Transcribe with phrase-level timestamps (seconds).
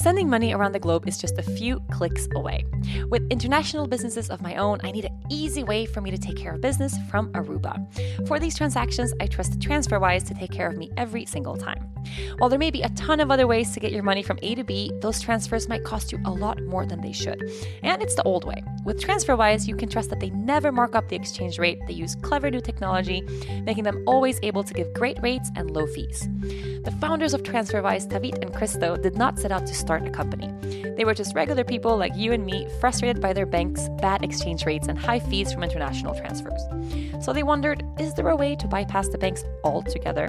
[0.00, 2.64] Sending money around the globe is just a few clicks away.
[3.08, 6.36] With international businesses of my own, I need an easy way for me to take
[6.36, 7.74] care of business from Aruba.
[8.28, 11.82] For these transactions, I trust TransferWise to take care of me every single time.
[12.38, 14.54] While there may be a ton of other ways to get your money from A
[14.54, 17.42] to B, those transfers might cost you a lot more than they should.
[17.82, 18.62] And it's the old way.
[18.84, 21.80] With TransferWise, you can trust that they never mark up the exchange rate.
[21.88, 23.22] They use clever new technology,
[23.64, 26.28] making them always able to give great rates and low fees.
[26.84, 30.52] The founders of TransferWise, Taavet and Kristo, did not set out to start a company.
[30.98, 34.66] They were just regular people like you and me, frustrated by their bank's bad exchange
[34.66, 36.60] rates and high fees from international transfers.
[37.24, 40.26] So they wondered is there a way to bypass the banks altogether?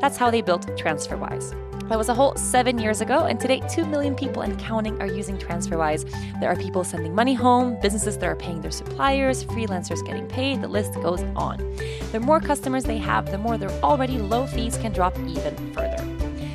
[0.00, 1.48] That's how they built TransferWise.
[1.88, 5.08] That was a whole seven years ago, and today 2 million people and counting are
[5.08, 6.08] using TransferWise.
[6.38, 10.62] There are people sending money home, businesses that are paying their suppliers, freelancers getting paid,
[10.62, 11.58] the list goes on.
[12.12, 16.11] The more customers they have, the more their already low fees can drop even further.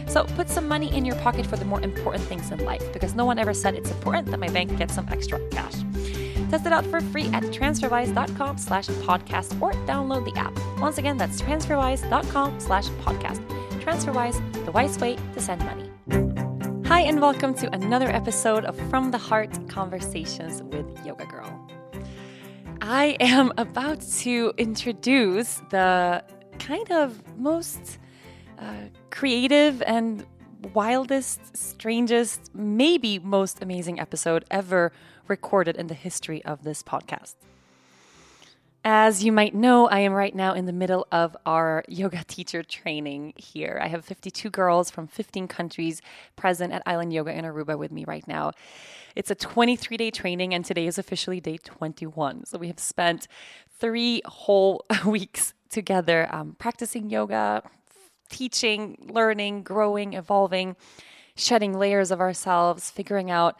[0.08, 3.14] So put some money in your pocket for the more important things in life because
[3.14, 5.74] no one ever said it's important that my bank gets some extra cash.
[6.50, 10.58] Test it out for free at transferwise.com slash podcast or download the app.
[10.80, 13.46] Once again, that's transferwise.com slash podcast.
[13.82, 15.90] TransferWise, the wise way to send money.
[16.88, 21.70] Hi, and welcome to another episode of From the Heart Conversations with Yoga Girl.
[22.82, 26.24] I am about to introduce the
[26.60, 27.98] kind of most
[28.58, 28.74] uh,
[29.10, 30.26] creative and
[30.74, 34.92] wildest, strangest, maybe most amazing episode ever
[35.28, 37.36] recorded in the history of this podcast.
[38.90, 42.64] As you might know, I am right now in the middle of our yoga teacher
[42.64, 43.80] training here.
[43.82, 46.02] I have 52 girls from 15 countries
[46.38, 48.54] present at Island Yoga in Aruba with me right now.
[49.14, 52.46] It's a 23 day training, and today is officially day 21.
[52.46, 53.28] So we have spent
[53.78, 57.64] three whole weeks together um, practicing yoga,
[58.30, 60.76] teaching, learning, growing, evolving,
[61.36, 63.58] shedding layers of ourselves, figuring out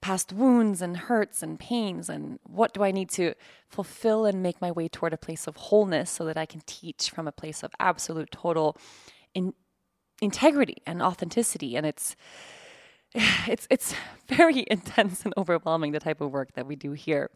[0.00, 3.32] past wounds and hurts and pains and what do I need to
[3.70, 7.08] fulfill and make my way toward a place of wholeness so that I can teach
[7.08, 8.76] from a place of absolute total
[9.32, 9.54] in,
[10.20, 12.16] integrity and authenticity and it's
[13.14, 13.94] it's it's
[14.28, 17.30] very intense and overwhelming the type of work that we do here.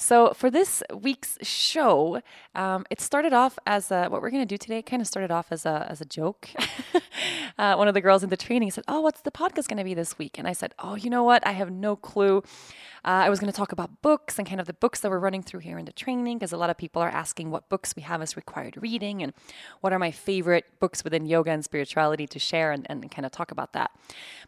[0.00, 2.22] So for this week's show,
[2.54, 4.80] um, it started off as a, what we're going to do today.
[4.80, 6.48] Kind of started off as a as a joke.
[7.58, 9.84] uh, one of the girls in the training said, "Oh, what's the podcast going to
[9.84, 11.44] be this week?" And I said, "Oh, you know what?
[11.44, 12.44] I have no clue.
[13.04, 15.18] Uh, I was going to talk about books and kind of the books that we're
[15.18, 17.94] running through here in the training because a lot of people are asking what books
[17.96, 19.32] we have as required reading and
[19.80, 23.32] what are my favorite books within yoga and spirituality to share and, and kind of
[23.32, 23.92] talk about that.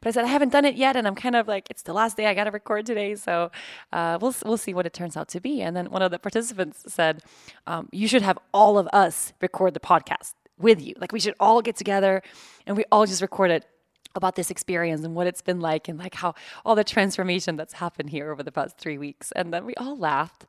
[0.00, 1.92] But I said I haven't done it yet, and I'm kind of like it's the
[1.92, 3.50] last day I got to record today, so
[3.92, 5.62] uh, we'll we'll see what it turns out to be.
[5.62, 7.22] And then one of the participants said,
[7.66, 10.94] um, "You should have all of us record the podcast." with you.
[11.00, 12.22] Like we should all get together
[12.66, 13.66] and we all just record it
[14.14, 16.34] about this experience and what it's been like and like how
[16.64, 19.32] all the transformation that's happened here over the past three weeks.
[19.32, 20.46] And then we all laughed.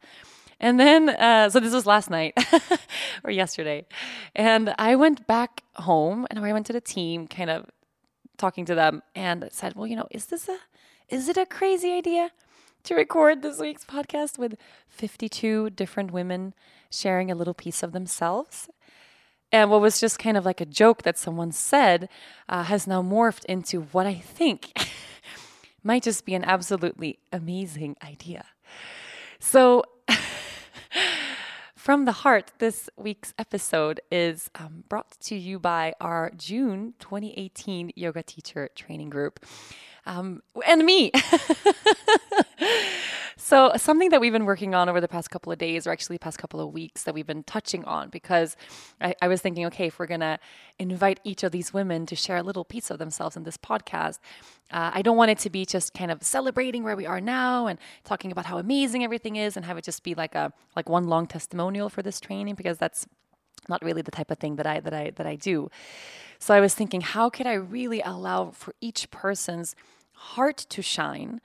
[0.59, 2.37] And then, uh, so this was last night
[3.23, 3.85] or yesterday.
[4.35, 7.65] And I went back home and I went to the team, kind of
[8.37, 10.57] talking to them, and said, Well, you know, is this a,
[11.09, 12.31] is it a crazy idea
[12.83, 14.55] to record this week's podcast with
[14.89, 16.53] 52 different women
[16.89, 18.69] sharing a little piece of themselves?
[19.51, 22.09] And what was just kind of like a joke that someone said
[22.47, 24.71] uh, has now morphed into what I think
[25.83, 28.45] might just be an absolutely amazing idea.
[29.39, 29.83] So,
[31.75, 37.91] from the heart, this week's episode is um, brought to you by our June 2018
[37.95, 39.39] yoga teacher training group
[40.05, 41.11] um, and me.
[43.37, 46.17] so, something that we've been working on over the past couple of days, or actually
[46.17, 48.55] past couple of weeks, that we've been touching on, because
[48.99, 50.39] I, I was thinking, okay, if we're gonna
[50.79, 54.19] invite each of these women to share a little piece of themselves in this podcast,
[54.71, 57.67] uh, I don't want it to be just kind of celebrating where we are now
[57.67, 60.89] and talking about how amazing everything is, and have it just be like a like
[60.89, 63.07] one long testimonial for this training, because that's
[63.69, 65.69] not really the type of thing that I that I that I do.
[66.39, 69.75] So I was thinking, how could I really allow for each person's
[70.13, 71.41] heart to shine,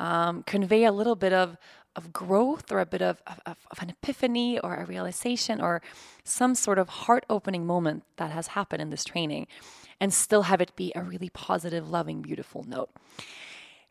[0.00, 1.56] um, convey a little bit of
[1.96, 5.82] of growth or a bit of, of, of, an epiphany or a realization or
[6.22, 9.48] some sort of heart opening moment that has happened in this training
[10.00, 12.90] and still have it be a really positive, loving, beautiful note.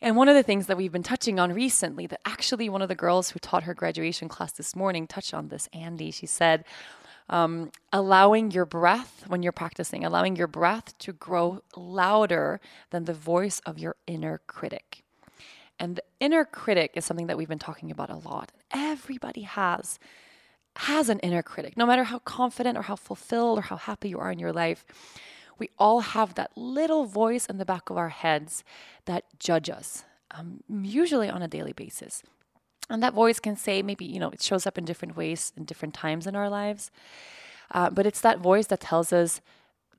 [0.01, 2.87] And one of the things that we've been touching on recently, that actually one of
[2.87, 6.09] the girls who taught her graduation class this morning touched on this, Andy.
[6.09, 6.63] She said,
[7.27, 13.13] um, allowing your breath when you're practicing, allowing your breath to grow louder than the
[13.13, 15.03] voice of your inner critic.
[15.79, 18.51] And the inner critic is something that we've been talking about a lot.
[18.71, 19.99] Everybody has
[20.75, 21.75] has an inner critic.
[21.75, 24.85] No matter how confident or how fulfilled or how happy you are in your life,
[25.57, 28.63] we all have that little voice in the back of our heads
[29.05, 32.23] that judge us, um, usually on a daily basis.
[32.89, 35.65] And that voice can say, maybe, you know, it shows up in different ways in
[35.65, 36.91] different times in our lives.
[37.71, 39.41] Uh, but it's that voice that tells us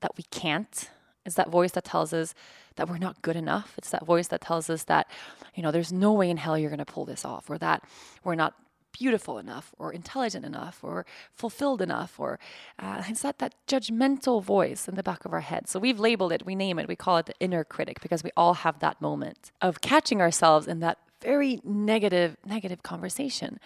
[0.01, 0.89] that we can't.
[1.25, 2.33] It's that voice that tells us
[2.75, 3.73] that we're not good enough.
[3.77, 5.07] It's that voice that tells us that,
[5.55, 7.83] you know, there's no way in hell you're going to pull this off, or that
[8.23, 8.53] we're not
[8.93, 12.39] beautiful enough, or intelligent enough, or fulfilled enough, or
[12.77, 15.69] uh, it's that that judgmental voice in the back of our head.
[15.69, 18.31] So we've labeled it, we name it, we call it the inner critic because we
[18.35, 23.59] all have that moment of catching ourselves in that very negative, negative conversation.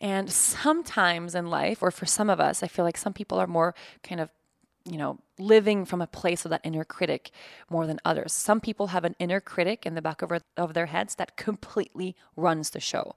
[0.00, 3.46] And sometimes in life, or for some of us, I feel like some people are
[3.46, 4.30] more kind of,
[4.90, 7.30] you know, living from a place of that inner critic
[7.70, 8.32] more than others.
[8.32, 12.16] Some people have an inner critic in the back of, of their heads that completely
[12.36, 13.14] runs the show.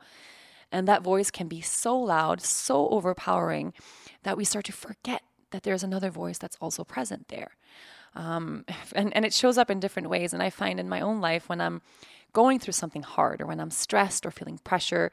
[0.72, 3.74] And that voice can be so loud, so overpowering
[4.22, 7.52] that we start to forget that there's another voice that's also present there.
[8.16, 8.66] Um,
[8.96, 10.32] and, and it shows up in different ways.
[10.32, 11.82] And I find in my own life when I'm
[12.34, 15.12] going through something hard or when I'm stressed or feeling pressure,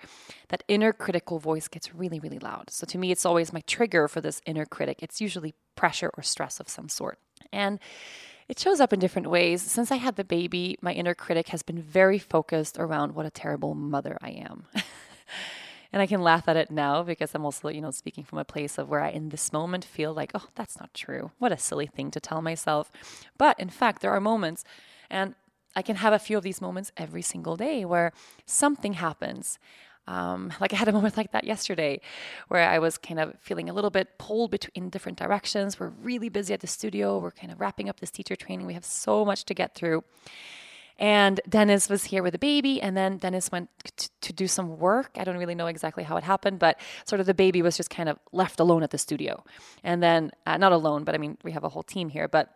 [0.48, 2.70] that inner critical voice gets really, really loud.
[2.70, 5.02] So to me, it's always my trigger for this inner critic.
[5.02, 7.18] It's usually pressure or stress of some sort.
[7.52, 7.78] And
[8.48, 9.62] it shows up in different ways.
[9.62, 13.30] Since I had the baby, my inner critic has been very focused around what a
[13.30, 14.64] terrible mother I am.
[15.92, 18.44] and I can laugh at it now because I'm also, you know, speaking from a
[18.44, 21.30] place of where I in this moment feel like, oh, that's not true.
[21.38, 22.90] What a silly thing to tell myself.
[23.38, 24.64] But in fact, there are moments
[25.10, 25.34] and
[25.76, 28.12] I can have a few of these moments every single day where
[28.46, 29.58] something happens.
[30.06, 32.00] Um, like I had a moment like that yesterday
[32.48, 35.78] where I was kind of feeling a little bit pulled between different directions.
[35.78, 37.18] We're really busy at the studio.
[37.18, 38.66] We're kind of wrapping up this teacher training.
[38.66, 40.04] We have so much to get through.
[41.00, 44.78] And Dennis was here with a baby, and then Dennis went t- to do some
[44.78, 45.12] work.
[45.16, 47.88] I don't really know exactly how it happened, but sort of the baby was just
[47.88, 49.42] kind of left alone at the studio.
[49.82, 52.54] And then, uh, not alone, but I mean, we have a whole team here, but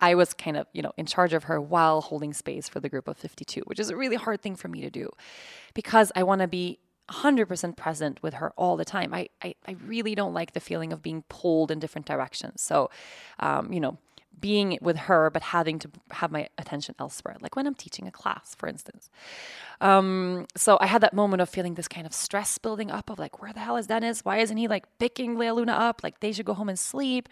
[0.00, 2.88] I was kind of, you know, in charge of her while holding space for the
[2.88, 5.10] group of 52, which is a really hard thing for me to do
[5.74, 6.78] because I want to be
[7.10, 9.12] 100% present with her all the time.
[9.12, 12.62] I, I, I, really don't like the feeling of being pulled in different directions.
[12.62, 12.88] So,
[13.40, 13.98] um, you know,
[14.38, 18.10] being with her, but having to have my attention elsewhere, like when I'm teaching a
[18.10, 19.10] class, for instance.
[19.80, 23.18] Um, so I had that moment of feeling this kind of stress building up of
[23.18, 24.24] like, where the hell is Dennis?
[24.24, 26.02] Why isn't he like picking Lea Luna up?
[26.02, 27.28] Like they should go home and sleep.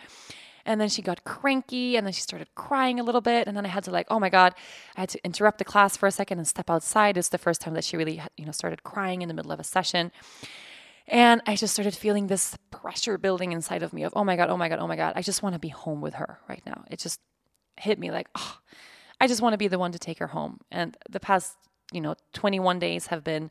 [0.68, 3.48] And then she got cranky and then she started crying a little bit.
[3.48, 4.54] And then I had to like, oh my God,
[4.96, 7.16] I had to interrupt the class for a second and step outside.
[7.16, 9.58] It's the first time that she really, you know, started crying in the middle of
[9.58, 10.12] a session.
[11.06, 14.50] And I just started feeling this pressure building inside of me of, oh my God,
[14.50, 16.62] oh my God, oh my God, I just want to be home with her right
[16.66, 16.84] now.
[16.90, 17.18] It just
[17.78, 18.58] hit me like, oh,
[19.22, 20.60] I just want to be the one to take her home.
[20.70, 21.56] And the past,
[21.92, 23.50] you know, 21 days have been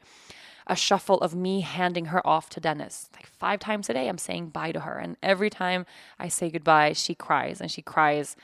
[0.68, 3.10] a shuffle of me handing her off to Dennis.
[3.16, 4.98] Like five times a day, I'm saying bye to her.
[4.98, 5.86] And every time
[6.20, 8.36] I say goodbye, she cries and she cries.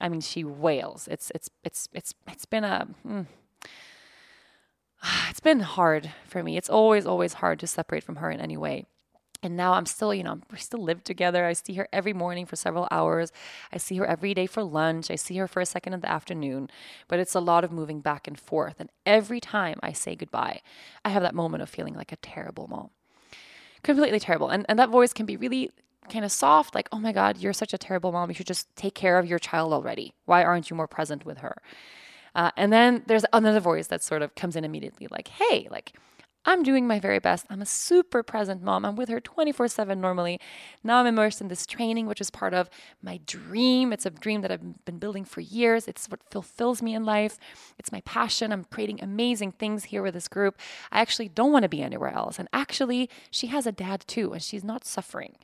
[0.00, 1.08] I mean, she wails.
[1.10, 3.26] It's, it's, it's, it's, it's been a, mm,
[5.30, 6.56] it's been hard for me.
[6.56, 8.86] It's always, always hard to separate from her in any way
[9.42, 11.46] and now I'm still, you know, we still live together.
[11.46, 13.32] I see her every morning for several hours.
[13.72, 15.10] I see her every day for lunch.
[15.10, 16.68] I see her for a second in the afternoon.
[17.08, 18.76] But it's a lot of moving back and forth.
[18.78, 20.60] And every time I say goodbye,
[21.04, 22.90] I have that moment of feeling like a terrible mom.
[23.82, 24.50] Completely terrible.
[24.50, 25.70] And, and that voice can be really
[26.10, 28.28] kind of soft, like, oh my God, you're such a terrible mom.
[28.28, 30.12] You should just take care of your child already.
[30.26, 31.62] Why aren't you more present with her?
[32.34, 35.94] Uh, and then there's another voice that sort of comes in immediately, like, hey, like,
[36.44, 37.44] I'm doing my very best.
[37.50, 38.86] I'm a super present mom.
[38.86, 40.40] I'm with her 24 7 normally.
[40.82, 42.70] Now I'm immersed in this training, which is part of
[43.02, 43.92] my dream.
[43.92, 45.86] It's a dream that I've been building for years.
[45.86, 47.38] It's what fulfills me in life.
[47.78, 48.52] It's my passion.
[48.52, 50.58] I'm creating amazing things here with this group.
[50.90, 52.38] I actually don't want to be anywhere else.
[52.38, 55.36] And actually, she has a dad too, and she's not suffering.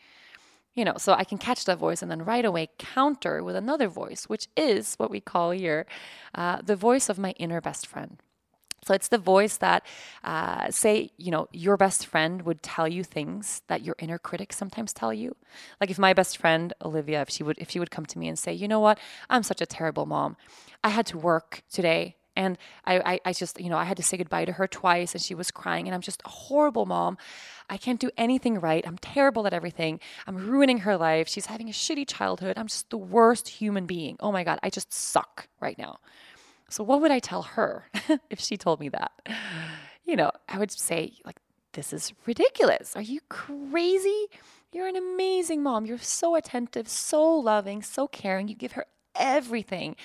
[0.75, 3.89] You know, so I can catch that voice and then right away counter with another
[3.89, 5.87] voice, which is what we call here
[6.35, 8.19] uh, the voice of my inner best friend.
[8.87, 9.85] So it's the voice that,
[10.23, 14.53] uh, say, you know, your best friend would tell you things that your inner critic
[14.53, 15.35] sometimes tell you.
[15.81, 18.29] Like if my best friend Olivia, if she would, if she would come to me
[18.29, 20.37] and say, you know what, I'm such a terrible mom.
[20.85, 24.05] I had to work today, and I, I, I just, you know, I had to
[24.05, 27.19] say goodbye to her twice, and she was crying, and I'm just a horrible mom.
[27.69, 28.87] I can't do anything right.
[28.87, 29.99] I'm terrible at everything.
[30.29, 31.29] I'm ruining her life.
[31.29, 32.57] She's having a shitty childhood.
[32.57, 34.17] I'm just the worst human being.
[34.21, 35.99] Oh my god, I just suck right now.
[36.69, 37.87] So, what would I tell her
[38.31, 39.13] if she told me that?
[40.05, 41.39] You know, I would say, like,
[41.73, 42.97] this is ridiculous.
[42.97, 44.27] Are you crazy?
[44.73, 45.87] You're an amazing mom.
[45.87, 48.49] You're so attentive, so loving, so caring.
[48.49, 49.97] You give her everything.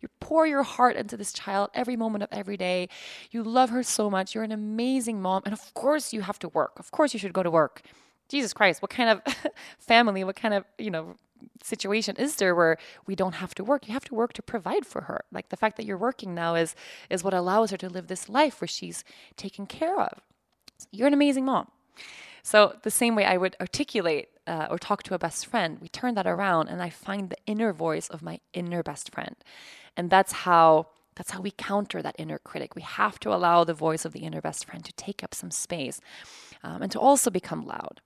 [0.00, 2.88] You pour your heart into this child every moment of every day.
[3.30, 4.34] You love her so much.
[4.34, 5.42] You're an amazing mom.
[5.44, 6.78] And of course, you have to work.
[6.78, 7.82] Of course, you should go to work.
[8.28, 9.34] Jesus Christ, what kind of
[9.78, 11.14] family, what kind of, you know,
[11.62, 12.76] situation is there where
[13.06, 13.86] we don't have to work?
[13.86, 15.24] You have to work to provide for her.
[15.32, 16.74] Like the fact that you're working now is
[17.10, 19.04] is what allows her to live this life where she's
[19.36, 20.20] taken care of.
[20.90, 21.68] You're an amazing mom.
[22.42, 25.88] So the same way I would articulate uh, or talk to a best friend, we
[25.88, 29.34] turn that around and I find the inner voice of my inner best friend.
[29.96, 30.86] And that's how
[31.16, 32.74] that's how we counter that inner critic.
[32.76, 35.50] We have to allow the voice of the inner best friend to take up some
[35.50, 35.98] space
[36.62, 38.00] um, and to also become loud.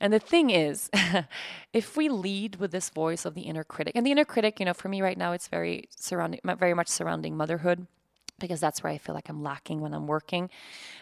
[0.00, 0.90] And the thing is,
[1.72, 4.66] if we lead with this voice of the inner critic, and the inner critic, you
[4.66, 7.86] know, for me right now, it's very surrounding, very much surrounding motherhood
[8.38, 10.50] because that's where I feel like I'm lacking when I'm working.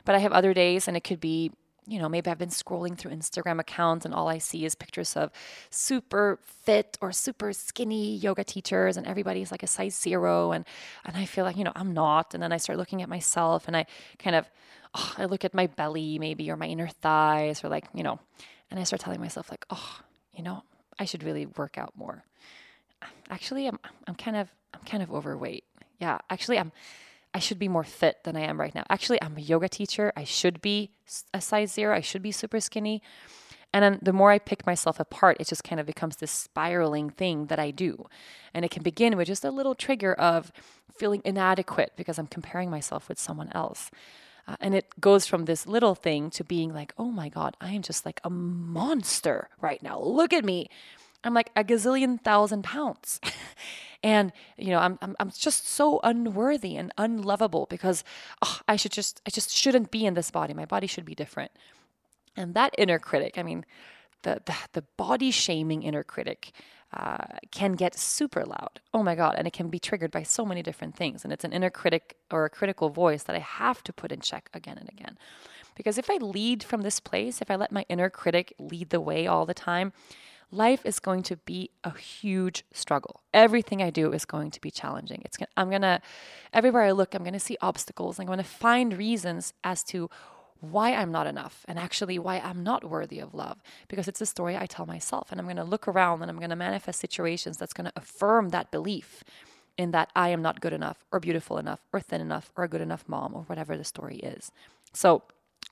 [0.05, 1.51] But I have other days, and it could be
[1.87, 5.17] you know, maybe I've been scrolling through Instagram accounts and all I see is pictures
[5.17, 5.31] of
[5.71, 10.53] super fit or super skinny yoga teachers and everybody's like a size zero.
[10.53, 10.65] And,
[11.05, 12.35] and I feel like, you know, I'm not.
[12.35, 13.87] And then I start looking at myself and I
[14.19, 14.49] kind of,
[14.95, 18.21] oh, I look at my belly maybe or my inner thighs or like, you know,
[18.71, 20.01] and I start telling myself like, oh,
[20.35, 20.63] you know,
[20.99, 22.25] I should really work out more.
[23.31, 25.65] Actually, I'm, I'm kind of, I'm kind of overweight.
[25.99, 26.73] Yeah, actually, I'm,
[27.33, 28.85] I should be more fit than I am right now.
[28.91, 30.13] Actually, I'm a yoga teacher.
[30.17, 30.91] I should be
[31.33, 31.95] a size zero.
[31.95, 33.03] I should be super skinny.
[33.73, 37.11] And then the more I pick myself apart, it just kind of becomes this spiraling
[37.11, 38.07] thing that I do.
[38.53, 40.51] And it can begin with just a little trigger of
[40.97, 43.91] feeling inadequate because I'm comparing myself with someone else.
[44.49, 47.73] Uh, and it goes from this little thing to being like, oh my God, I
[47.73, 50.01] am just like a monster right now.
[50.01, 50.69] Look at me.
[51.25, 53.21] I'm like a gazillion thousand pounds.
[54.03, 58.03] and you know I'm, I'm i'm just so unworthy and unlovable because
[58.41, 61.15] oh, i should just i just shouldn't be in this body my body should be
[61.15, 61.51] different
[62.35, 63.67] and that inner critic i mean
[64.23, 66.53] the the, the body shaming inner critic
[66.93, 67.19] uh,
[67.53, 68.81] can get super loud.
[68.93, 69.37] Oh my God.
[69.39, 71.23] And it can be triggered by so many different things.
[71.23, 74.19] And it's an inner critic or a critical voice that I have to put in
[74.19, 75.17] check again and again.
[75.77, 79.01] Because if I lead from this place, if I let my inner critic lead the
[79.01, 79.93] way all the time,
[80.51, 83.21] life is going to be a huge struggle.
[83.33, 85.23] Everything I do is going to be challenging.
[85.25, 86.01] It's gonna, I'm gonna
[86.53, 88.19] everywhere I look, I'm gonna see obstacles.
[88.19, 90.11] I'm gonna find reasons as to
[90.61, 94.27] why I'm not enough and actually why I'm not worthy of love because it's a
[94.27, 97.01] story I tell myself and I'm going to look around and I'm going to manifest
[97.01, 99.25] situations that's going to affirm that belief
[99.79, 102.69] in that I am not good enough or beautiful enough or thin enough or a
[102.69, 104.53] good enough mom or whatever the story is.
[104.93, 105.23] So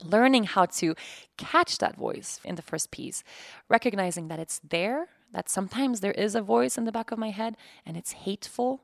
[0.03, 0.95] learning how to
[1.37, 3.23] catch that voice in the first piece,
[3.69, 7.31] recognizing that it's there, that sometimes there is a voice in the back of my
[7.31, 8.83] head and it's hateful,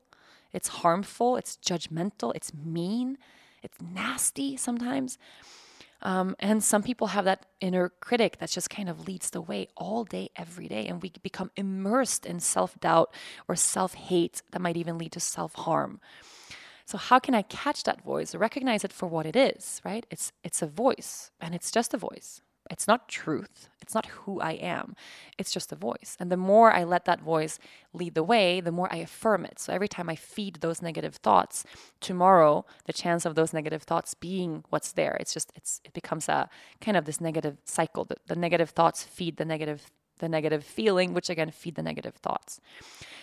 [0.52, 3.18] it's harmful, it's judgmental, it's mean,
[3.62, 5.18] it's nasty sometimes.
[6.02, 9.68] Um, and some people have that inner critic that just kind of leads the way
[9.74, 10.86] all day, every day.
[10.86, 13.14] And we become immersed in self doubt
[13.48, 16.00] or self hate that might even lead to self harm.
[16.86, 20.06] So how can I catch that voice, recognize it for what it is, right?
[20.10, 22.42] It's it's a voice and it's just a voice.
[22.70, 23.68] It's not truth.
[23.82, 24.96] It's not who I am.
[25.36, 26.16] It's just a voice.
[26.18, 27.58] And the more I let that voice
[27.92, 29.58] lead the way, the more I affirm it.
[29.58, 31.64] So every time I feed those negative thoughts,
[32.00, 36.28] tomorrow the chance of those negative thoughts being what's there, it's just it's it becomes
[36.28, 36.48] a
[36.80, 38.04] kind of this negative cycle.
[38.04, 42.14] The, the negative thoughts feed the negative the negative feeling, which again feed the negative
[42.14, 42.60] thoughts.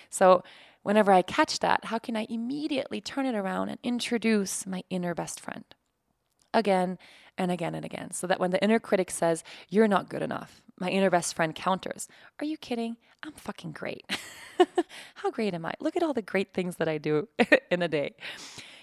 [0.10, 0.44] So
[0.83, 5.13] whenever I catch that, how can I immediately turn it around and introduce my inner
[5.13, 5.65] best friend?
[6.53, 6.97] Again
[7.38, 10.61] and again and again, so that when the inner critic says, You're not good enough,
[10.77, 12.07] my inner best friend counters,
[12.39, 12.97] Are you kidding?
[13.23, 14.03] I'm fucking great.
[15.15, 15.73] how great am I?
[15.79, 17.29] Look at all the great things that I do
[17.71, 18.15] in a day.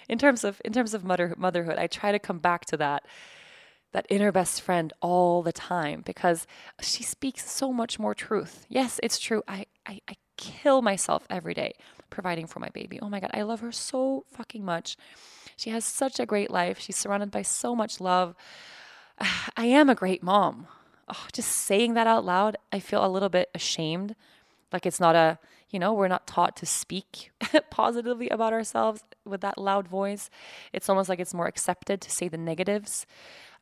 [0.09, 3.05] In terms of in terms of mother, motherhood, I try to come back to that
[3.93, 6.47] that inner best friend all the time because
[6.81, 8.67] she speaks so much more truth.
[8.69, 9.43] Yes, it's true.
[9.49, 11.75] I, I, I kill myself every day
[12.11, 13.01] providing for my baby.
[13.01, 14.97] Oh my God, I love her so fucking much.
[15.57, 16.79] She has such a great life.
[16.79, 18.35] She's surrounded by so much love.
[19.57, 20.69] I am a great mom.
[21.09, 24.15] Oh, just saying that out loud, I feel a little bit ashamed.
[24.73, 25.39] Like it's not a,
[25.71, 27.31] you know, we're not taught to speak
[27.71, 30.29] positively about ourselves with that loud voice.
[30.73, 33.07] It's almost like it's more accepted to say the negatives.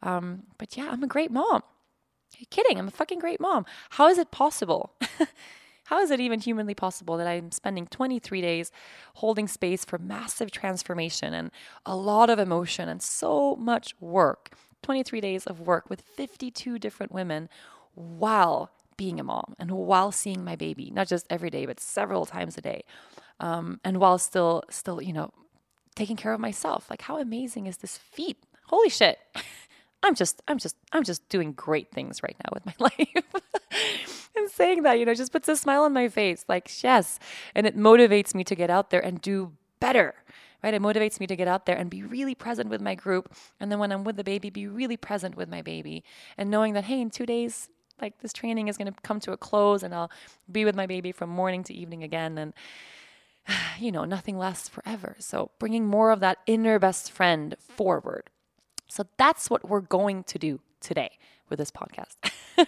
[0.03, 1.63] Um, but yeah, I'm a great mom.
[1.63, 2.79] Are you kidding?
[2.79, 3.65] I'm a fucking great mom.
[3.91, 4.93] How is it possible?
[5.87, 8.71] How is it even humanly possible that I'm spending 23 days
[9.15, 11.51] holding space for massive transformation and
[11.85, 14.51] a lot of emotion and so much work?
[14.83, 17.49] 23 days of work with 52 different women
[17.95, 22.27] while being a mom and while seeing my baby, not just every day, but several
[22.27, 22.83] times a day.
[23.41, 25.33] Um, and while still, still, you know,
[25.95, 26.89] taking care of myself.
[26.91, 28.39] Like, how amazing is this feat?
[28.67, 29.19] Holy shit.
[30.07, 34.31] I'm just, I'm just, I'm just doing great things right now with my life.
[34.37, 36.45] and saying that, you know, just puts a smile on my face.
[36.49, 37.19] Like, yes.
[37.55, 40.15] And it motivates me to get out there and do better.
[40.63, 40.75] Right?
[40.75, 43.35] It motivates me to get out there and be really present with my group.
[43.61, 46.05] And then when I'm with the baby, be really present with my baby.
[46.39, 47.69] And knowing that, hey, in two days,
[48.01, 50.11] like this training is going to come to a close and I'll
[50.51, 52.39] be with my baby from morning to evening again.
[52.39, 52.55] And,
[53.79, 55.17] you know, nothing lasts forever.
[55.19, 58.31] So bringing more of that inner best friend forward.
[58.89, 62.17] So that's what we're going to do today with this podcast.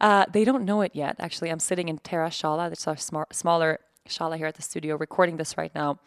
[0.00, 1.16] uh, they don't know it yet.
[1.18, 4.96] Actually, I'm sitting in Terra Shala, that's our sm- smaller Shala here at the studio,
[4.96, 5.98] recording this right now.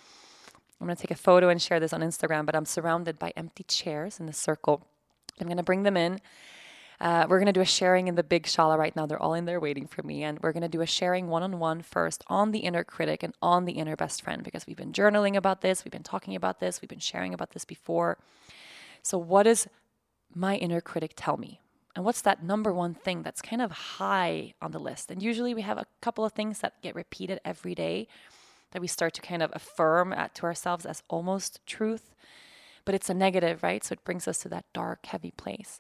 [0.80, 3.32] I'm going to take a photo and share this on Instagram, but I'm surrounded by
[3.38, 4.86] empty chairs in a circle.
[5.40, 6.20] I'm going to bring them in.
[7.00, 9.06] Uh, we're going to do a sharing in the big shala right now.
[9.06, 10.24] They're all in there waiting for me.
[10.24, 13.24] And we're going to do a sharing one on one first on the inner critic
[13.24, 16.36] and on the inner best friend because we've been journaling about this, we've been talking
[16.36, 18.18] about this, we've been sharing about this before.
[19.04, 19.68] So, what does
[20.34, 21.60] my inner critic tell me?
[21.96, 25.12] And what's that number one thing that's kind of high on the list?
[25.12, 28.08] And usually we have a couple of things that get repeated every day
[28.72, 32.16] that we start to kind of affirm at, to ourselves as almost truth.
[32.86, 33.84] But it's a negative, right?
[33.84, 35.80] So it brings us to that dark, heavy place.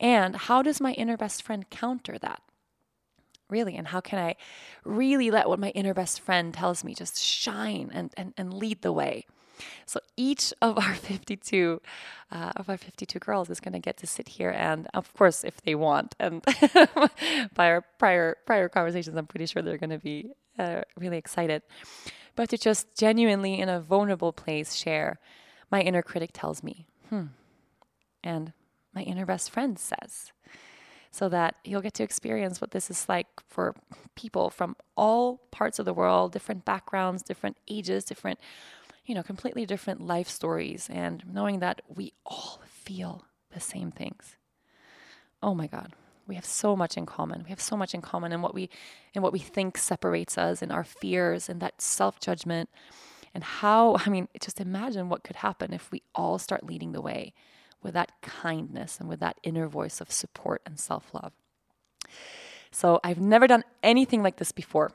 [0.00, 2.42] And how does my inner best friend counter that?
[3.48, 4.36] Really, and how can I
[4.84, 8.82] really let what my inner best friend tells me just shine and, and, and lead
[8.82, 9.26] the way?
[9.86, 11.80] So each of our 52
[12.32, 15.44] uh, of our 52 girls is going to get to sit here and of course
[15.44, 16.42] if they want and
[17.54, 21.62] by our prior prior conversations I'm pretty sure they're going to be uh, really excited.
[22.36, 25.18] But to just genuinely in a vulnerable place share
[25.70, 27.26] my inner critic tells me hmm
[28.22, 28.52] and
[28.94, 30.32] my inner best friend says
[31.10, 33.74] so that you'll get to experience what this is like for
[34.16, 38.38] people from all parts of the world different backgrounds different ages different
[39.04, 44.36] you know, completely different life stories and knowing that we all feel the same things.
[45.42, 45.92] Oh my God.
[46.26, 47.42] We have so much in common.
[47.44, 48.70] We have so much in common in what we
[49.12, 52.70] in what we think separates us and our fears and that self-judgment
[53.34, 57.02] and how I mean, just imagine what could happen if we all start leading the
[57.02, 57.34] way
[57.82, 61.32] with that kindness and with that inner voice of support and self-love.
[62.70, 64.90] So, I've never done anything like this before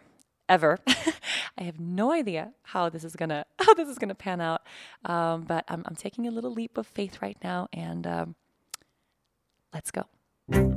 [0.50, 0.80] ever.
[1.58, 4.64] I have no idea how this is gonna how this is gonna pan out,
[5.06, 8.36] um, but I'm, I'm, taking a little leap of faith right now, and um,
[9.74, 10.04] let's go.
[10.52, 10.68] Continuing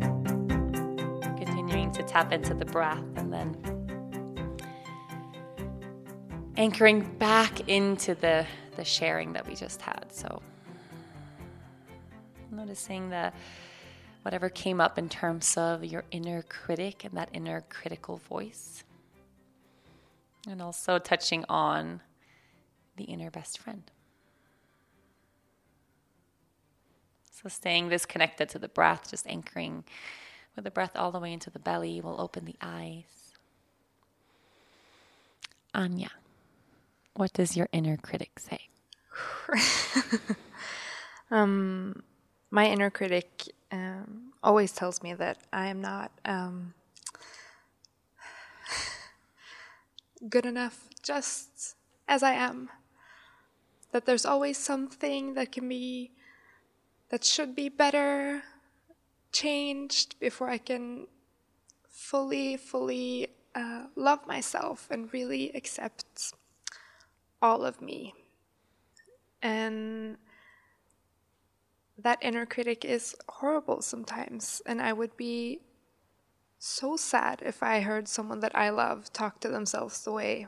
[1.92, 3.56] to tap into the breath, and then
[6.56, 10.06] anchoring back into the the sharing that we just had.
[10.10, 10.42] So
[12.50, 13.32] noticing the
[14.22, 18.84] whatever came up in terms of your inner critic and that inner critical voice.
[20.46, 22.00] And also touching on
[22.96, 23.90] the inner best friend.
[27.30, 29.84] So, staying this connected to the breath, just anchoring
[30.54, 33.32] with the breath all the way into the belly, we'll open the eyes.
[35.74, 36.10] Anya,
[37.14, 38.68] what does your inner critic say?
[41.30, 42.02] um,
[42.50, 46.74] my inner critic um, always tells me that I am not um,
[50.28, 51.76] good enough just
[52.08, 52.70] as I am.
[53.92, 56.12] That there's always something that can be,
[57.10, 58.42] that should be better,
[59.32, 61.06] changed before I can
[61.88, 66.32] fully, fully uh, love myself and really accept
[67.40, 68.14] all of me.
[69.42, 70.16] And
[71.98, 75.60] that inner critic is horrible sometimes, and I would be
[76.64, 80.46] so sad if I heard someone that I love talk to themselves the way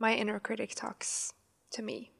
[0.00, 1.32] my inner critic talks
[1.70, 2.10] to me.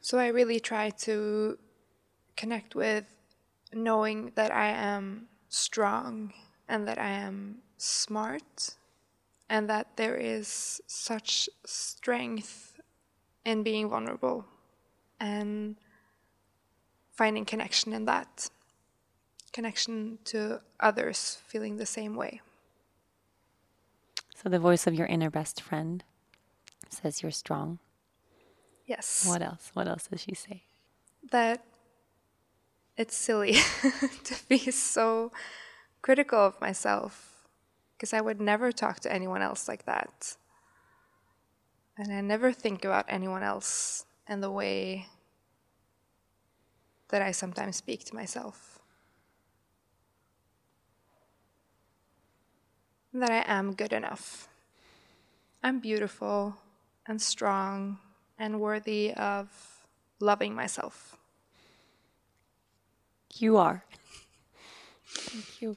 [0.00, 1.58] So I really try to
[2.36, 3.04] connect with
[3.72, 6.32] knowing that I am strong
[6.68, 8.76] and that I am smart
[9.48, 12.80] and that there is such strength
[13.44, 14.44] in being vulnerable
[15.18, 15.74] and
[17.10, 18.50] finding connection in that
[19.52, 22.40] connection to others feeling the same way.
[24.34, 26.02] So the voice of your inner best friend
[26.88, 27.78] says you're strong.
[28.86, 29.24] Yes.
[29.26, 29.70] What else?
[29.74, 30.62] What else does she say?
[31.30, 31.62] That
[32.96, 33.52] it's silly
[34.24, 35.30] to be so
[36.02, 37.46] critical of myself
[37.96, 40.36] because I would never talk to anyone else like that.
[41.98, 45.06] And I never think about anyone else in the way
[47.10, 48.69] that I sometimes speak to myself.
[53.12, 54.48] That I am good enough.
[55.62, 56.56] I'm beautiful
[57.06, 57.98] and strong
[58.38, 59.86] and worthy of
[60.20, 61.16] loving myself.
[63.36, 63.84] You are.
[65.04, 65.76] Thank you.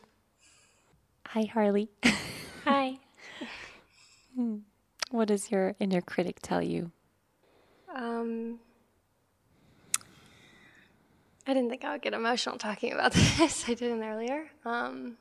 [1.28, 1.90] Hi, Harley.
[2.66, 2.98] Hi.
[4.36, 4.58] Hmm.
[5.12, 6.92] what does your inner critic tell you?
[7.94, 8.60] Um,
[11.46, 13.68] I didn't think I would get emotional talking about this.
[13.68, 14.50] I didn't earlier.
[14.66, 15.18] Um,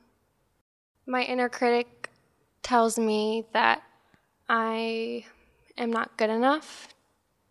[1.05, 2.02] my inner critic
[2.63, 3.83] tells me that
[4.49, 5.25] I
[5.77, 6.87] am not good enough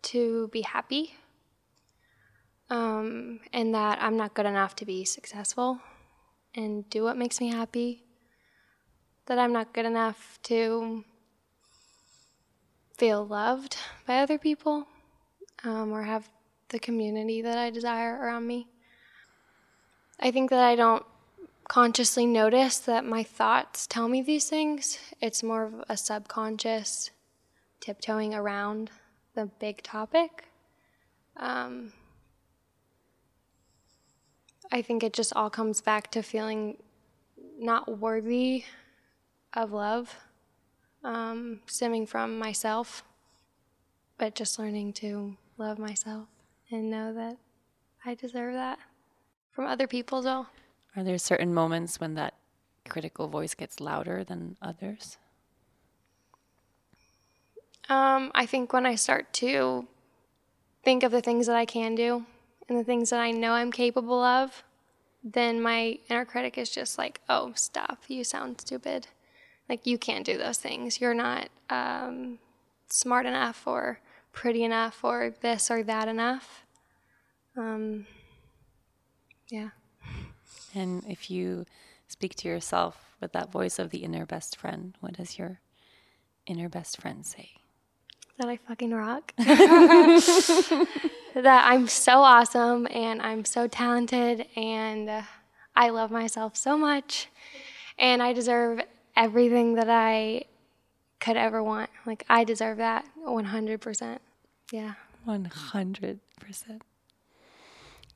[0.03, 1.15] to be happy,
[2.69, 5.79] um, and that I'm not good enough to be successful
[6.55, 8.03] and do what makes me happy.
[9.27, 11.05] That I'm not good enough to
[12.97, 14.87] feel loved by other people
[15.63, 16.29] um, or have
[16.69, 18.67] the community that I desire around me.
[20.19, 21.05] I think that I don't
[21.73, 24.99] consciously notice that my thoughts tell me these things.
[25.19, 27.09] It's more of a subconscious
[27.79, 28.91] tiptoeing around
[29.33, 30.45] the big topic.
[31.35, 31.91] Um,
[34.71, 36.77] I think it just all comes back to feeling
[37.57, 38.65] not worthy
[39.53, 40.15] of love,
[41.03, 43.03] um, stemming from myself,
[44.19, 46.27] but just learning to love myself
[46.69, 47.37] and know that
[48.05, 48.77] I deserve that
[49.49, 50.45] from other people, though.
[50.95, 52.35] Are there certain moments when that
[52.87, 55.17] critical voice gets louder than others?
[57.89, 59.87] Um, I think when I start to
[60.83, 62.25] think of the things that I can do
[62.69, 64.63] and the things that I know I'm capable of,
[65.23, 68.03] then my inner critic is just like, oh, stop.
[68.07, 69.07] You sound stupid.
[69.69, 70.99] Like, you can't do those things.
[70.99, 72.39] You're not um,
[72.89, 73.99] smart enough or
[74.33, 76.65] pretty enough or this or that enough.
[77.57, 78.05] Um,
[79.49, 79.69] yeah.
[80.73, 81.65] And if you
[82.07, 85.59] speak to yourself with that voice of the inner best friend, what does your
[86.45, 87.51] inner best friend say?
[88.37, 89.33] That I fucking rock.
[89.37, 90.87] that
[91.65, 95.23] I'm so awesome and I'm so talented and
[95.75, 97.27] I love myself so much
[97.97, 98.81] and I deserve
[99.15, 100.45] everything that I
[101.19, 101.89] could ever want.
[102.05, 104.19] Like, I deserve that 100%.
[104.71, 104.93] Yeah.
[105.27, 106.19] 100%.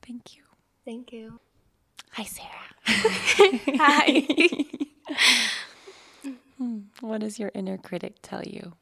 [0.02, 0.42] Thank you.
[0.84, 1.40] Thank you.
[2.18, 2.50] Hi, Sarah.
[3.78, 4.24] Hi.
[7.00, 8.72] What does your inner critic tell you?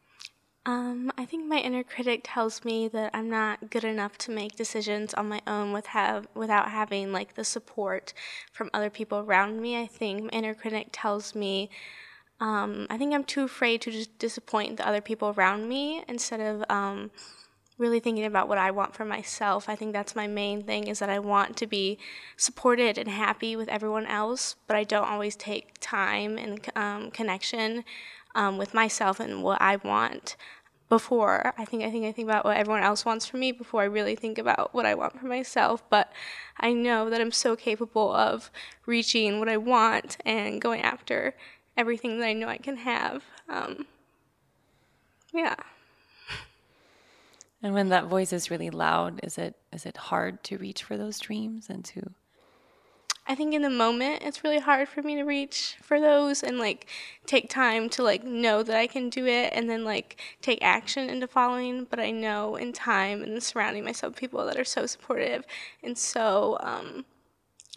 [0.65, 4.57] Um, I think my inner critic tells me that I'm not good enough to make
[4.57, 8.15] decisions on my own with have, without having like the support
[8.53, 9.79] from other people around me.
[9.79, 11.69] I think my inner critic tells me
[12.41, 16.41] um, I think I'm too afraid to just disappoint the other people around me instead
[16.41, 17.11] of um,
[17.79, 19.69] really thinking about what I want for myself.
[19.69, 21.99] I think that's my main thing is that I want to be
[22.37, 27.85] supported and happy with everyone else, but I don't always take time and um, connection
[28.35, 30.37] um, with myself and what I want
[30.89, 33.83] before I think I think I think about what everyone else wants from me before
[33.83, 35.83] I really think about what I want for myself.
[35.91, 36.13] But
[36.59, 38.51] I know that I'm so capable of
[38.87, 41.35] reaching what I want and going after
[41.77, 43.25] everything that I know I can have.
[43.49, 43.87] Um,
[45.35, 45.57] yeah.
[47.63, 50.97] And when that voice is really loud, is it is it hard to reach for
[50.97, 52.13] those dreams and to
[53.29, 56.59] I think in the moment it's really hard for me to reach for those and
[56.59, 56.87] like
[57.27, 61.11] take time to like know that I can do it and then like take action
[61.11, 61.87] into following.
[61.91, 65.45] But I know in time and surrounding myself with people that are so supportive
[65.83, 67.05] and so um,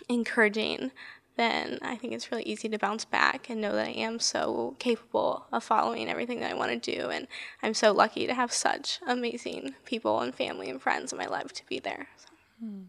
[0.08, 0.92] encouraging,
[1.40, 4.76] then I think it's really easy to bounce back and know that I am so
[4.78, 7.10] capable of following everything that I want to do.
[7.10, 7.28] And
[7.64, 11.54] I'm so lucky to have such amazing people and family and friends in my life
[11.54, 12.10] to be there.
[12.18, 12.28] So.
[12.60, 12.82] Hmm.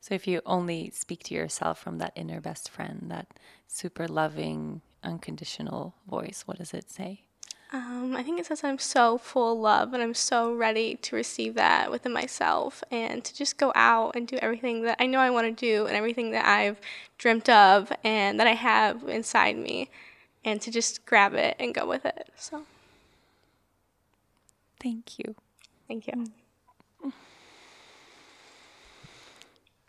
[0.00, 3.26] So if you only speak to yourself from that inner best friend, that
[3.66, 7.24] super loving, unconditional voice, what does it say?
[7.72, 11.14] Um, I think it says I'm so full of love and I'm so ready to
[11.14, 15.20] receive that within myself and to just go out and do everything that I know
[15.20, 16.80] I want to do and everything that I've
[17.16, 19.88] dreamt of and that I have inside me
[20.44, 22.28] and to just grab it and go with it.
[22.36, 22.64] So,
[24.82, 25.36] thank you.
[25.86, 26.26] Thank you.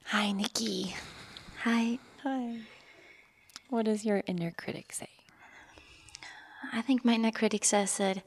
[0.06, 0.96] Hi, Nikki.
[1.64, 1.98] Hi.
[2.22, 2.58] Hi.
[3.70, 5.21] What does your inner critic say?
[6.74, 8.24] I think my inner critic says that,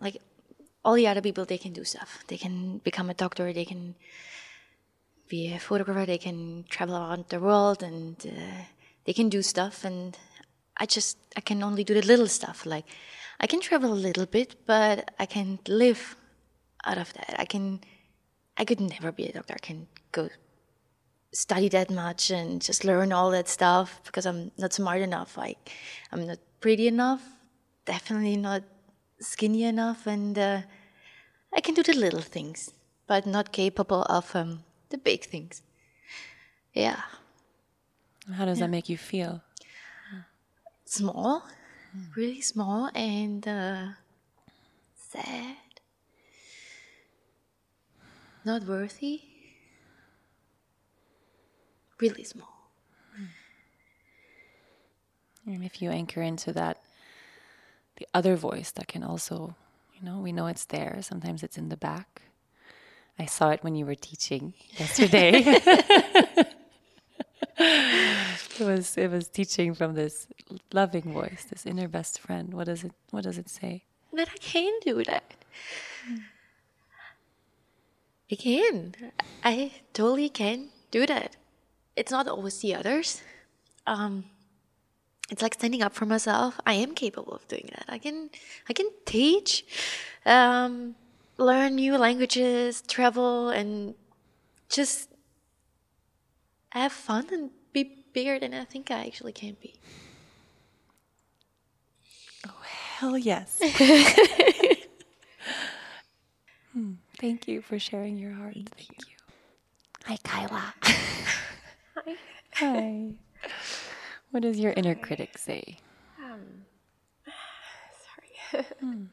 [0.00, 0.20] like,
[0.84, 2.24] all the other people, they can do stuff.
[2.28, 3.94] They can become a doctor, they can
[5.28, 8.62] be a photographer, they can travel around the world, and uh,
[9.04, 9.84] they can do stuff.
[9.84, 10.16] And
[10.76, 12.64] I just, I can only do the little stuff.
[12.64, 12.84] Like,
[13.40, 16.16] I can travel a little bit, but I can't live
[16.84, 17.34] out of that.
[17.38, 17.80] I can,
[18.56, 19.54] I could never be a doctor.
[19.54, 20.28] I can go
[21.32, 25.36] study that much and just learn all that stuff because I'm not smart enough.
[25.36, 25.70] Like
[26.12, 27.22] I'm not pretty enough,
[27.84, 28.62] definitely not
[29.20, 30.62] skinny enough, and uh,
[31.54, 32.72] I can do the little things,
[33.06, 35.62] but not capable of um, the big things.
[36.72, 37.00] Yeah.
[38.32, 38.66] How does yeah.
[38.66, 39.42] that make you feel?
[40.84, 41.42] Small,
[42.16, 43.86] really small, and uh,
[44.94, 45.56] sad.
[48.44, 49.22] Not worthy
[52.00, 52.70] really small.
[53.18, 53.28] Mm.
[55.54, 56.82] And if you anchor into that,
[57.96, 59.54] the other voice that can also,
[59.94, 60.98] you know, we know it's there.
[61.00, 62.22] Sometimes it's in the back.
[63.18, 65.42] I saw it when you were teaching yesterday.
[67.58, 70.26] it was it was teaching from this
[70.72, 72.52] loving voice, this inner best friend.
[72.52, 73.84] What does it What does it say?
[74.12, 75.34] That I can do that.
[78.30, 78.94] I can.
[79.44, 81.36] I totally can do that.
[81.96, 83.22] It's not always the others.
[83.86, 84.24] Um,
[85.30, 86.60] it's like standing up for myself.
[86.66, 87.84] I am capable of doing that.
[87.88, 88.30] I can.
[88.68, 89.64] I can teach,
[90.24, 90.94] um,
[91.38, 93.94] learn new languages, travel, and
[94.68, 95.08] just
[96.70, 99.74] have fun and be bigger than I think I actually can be.
[102.46, 103.60] Oh hell yes.
[106.72, 108.54] Hmm, Thank you for sharing your heart.
[108.54, 109.14] Thank, you.
[110.04, 110.74] Hi, Kyla.
[112.06, 112.14] Hi.
[112.54, 113.10] Hi.
[114.30, 115.78] What does your inner critic say?
[116.22, 116.64] Um,
[118.52, 118.66] Sorry.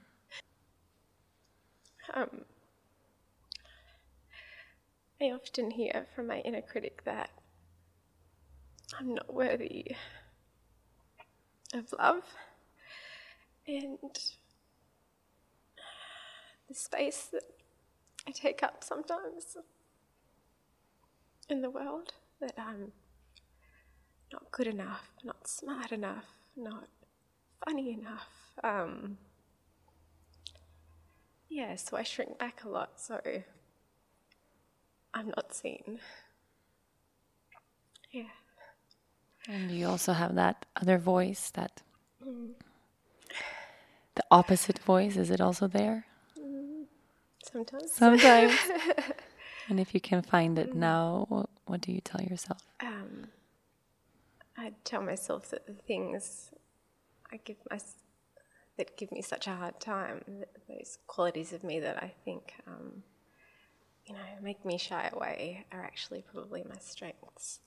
[2.13, 2.29] um,
[5.21, 7.31] I often hear from my inner critic that
[8.99, 9.95] I'm not worthy
[11.73, 12.23] of love
[13.67, 13.97] and
[16.67, 17.43] the space that
[18.27, 19.57] I take up sometimes
[21.49, 22.91] in the world that I'm um,
[24.31, 26.25] not good enough, not smart enough,
[26.57, 26.87] not
[27.63, 28.29] funny enough.
[28.63, 29.17] Um,
[31.49, 33.21] yeah, so I shrink back a lot, so
[35.13, 35.99] I'm not seen.
[38.11, 38.33] Yeah.
[39.47, 41.81] And you also have that other voice, that
[42.25, 42.51] mm.
[44.15, 45.15] the opposite voice.
[45.15, 46.05] Is it also there?
[46.37, 46.85] Mm.
[47.43, 47.91] Sometimes.
[47.91, 48.57] Sometimes.
[49.69, 50.75] and if you can find it mm.
[50.75, 52.59] now, what, do you tell yourself?
[52.81, 53.27] um,
[54.55, 56.51] I tell myself that the things
[57.31, 57.79] I give my
[58.77, 60.23] that give me such a hard time,
[60.69, 63.01] those qualities of me that I think, um,
[64.05, 67.59] you know, make me shy away, are actually probably my strengths,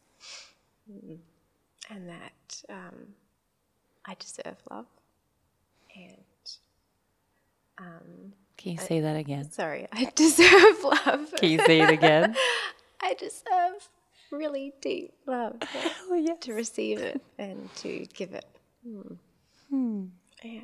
[0.88, 1.18] Mm.
[1.90, 3.14] and that um,
[4.04, 4.86] I deserve love.
[5.96, 6.46] And
[7.78, 9.50] um, Can you say that again?
[9.50, 11.32] sorry, I deserve love.
[11.36, 12.36] Can you say it again?
[13.02, 13.88] I deserve
[14.36, 15.56] really deep love
[16.10, 16.38] oh, yes.
[16.40, 18.46] to receive it and to give it.
[19.70, 20.04] Hmm.
[20.42, 20.60] Yeah.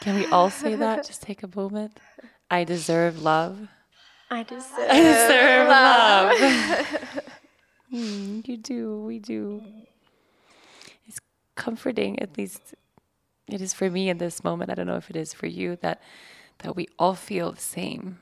[0.00, 1.06] Can we all say that?
[1.06, 1.98] Just take a moment.
[2.50, 3.68] I deserve love.
[4.30, 7.22] I deserve, I deserve love.
[7.88, 9.04] Hmm, you do.
[9.04, 9.62] We do.
[11.06, 11.20] It's
[11.54, 12.74] comforting, at least
[13.48, 14.70] it is for me in this moment.
[14.70, 16.02] I don't know if it is for you that
[16.58, 18.18] that we all feel the same.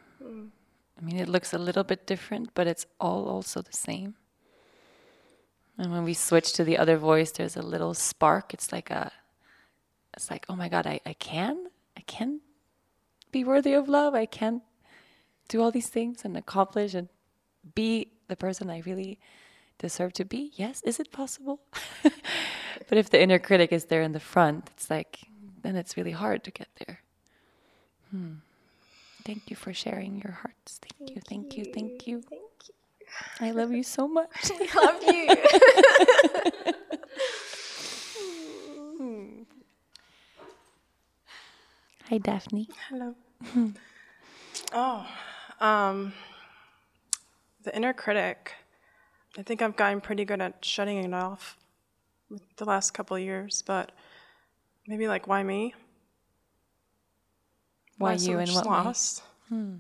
[0.99, 4.15] I mean, it looks a little bit different, but it's all also the same.
[5.77, 8.55] And when we switch to the other voice, there's a little spark.
[8.55, 9.11] It's like a,
[10.17, 12.41] it's like, oh my God, I, I can, I can
[13.33, 14.15] be worthy of love.
[14.15, 14.63] I can
[15.49, 17.09] do all these things and accomplish and
[17.75, 19.19] be the person I really
[19.79, 20.53] deserve to be.
[20.55, 21.61] Yes, is it possible?
[22.89, 25.19] but if the inner critic is there in the front, it's like,
[25.63, 27.01] then it's really hard to get there.
[28.11, 28.35] Hmm.
[29.25, 30.81] Thank you for sharing your hearts.
[30.83, 32.21] Thank, you, thank you, thank you.
[32.21, 32.75] Thank you.
[33.41, 34.29] I love you so much.
[34.45, 35.29] I love you.
[42.11, 42.69] Hi, Daphne.
[42.91, 43.15] Hello.
[44.75, 45.07] oh,
[45.59, 46.13] um,
[47.63, 48.53] the inner critic.
[49.39, 51.57] I think I've gotten pretty good at shutting it off
[52.29, 53.91] with the last couple of years, but
[54.87, 55.75] maybe like why me?
[57.99, 59.77] Why so you and what lost hmm.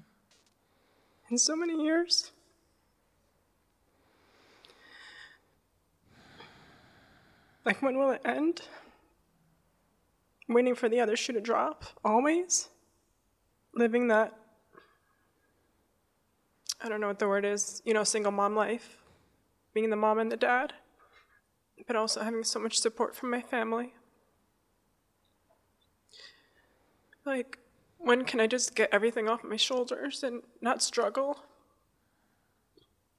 [1.30, 2.30] in so many years.
[7.64, 8.62] Like when will it end?
[10.48, 12.68] Waiting for the other shoe to drop, always.
[13.74, 14.34] Living that
[16.84, 18.98] I don't know what the word is, you know, single mom life.
[19.72, 20.74] Being the mom and the dad.
[21.86, 23.94] But also having so much support from my family.
[27.24, 27.58] Like,
[28.04, 31.38] when can I just get everything off my shoulders and not struggle?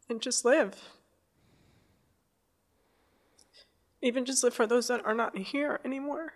[0.10, 0.76] And just live?
[4.02, 6.34] Even just live for those that are not here anymore.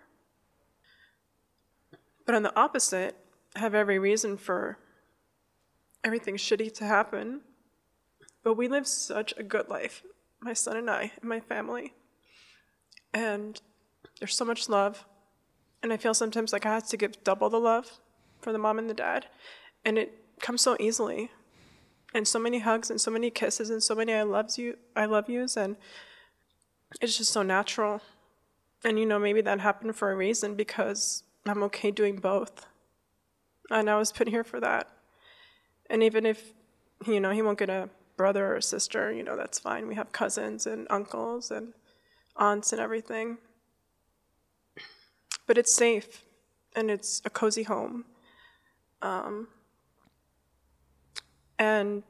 [2.26, 3.16] But on the opposite,
[3.54, 4.78] I have every reason for
[6.02, 7.42] everything shitty to happen.
[8.42, 10.02] But we live such a good life,
[10.40, 11.94] my son and I, and my family.
[13.14, 13.60] And
[14.18, 15.04] there's so much love.
[15.82, 18.00] And I feel sometimes like I have to give double the love
[18.40, 19.26] for the mom and the dad.
[19.84, 21.30] And it comes so easily.
[22.14, 25.04] and so many hugs and so many kisses and so many I loves you I
[25.06, 25.76] love yous and
[27.00, 28.00] it's just so natural.
[28.84, 32.66] And you know, maybe that happened for a reason because I'm okay doing both.
[33.70, 34.88] And I was put here for that.
[35.88, 36.52] And even if,
[37.06, 39.86] you know, he won't get a brother or a sister, you know, that's fine.
[39.86, 41.74] We have cousins and uncles and
[42.36, 43.38] aunts and everything.
[45.46, 46.24] But it's safe
[46.74, 48.04] and it's a cozy home.
[49.02, 49.48] Um,
[51.58, 52.02] and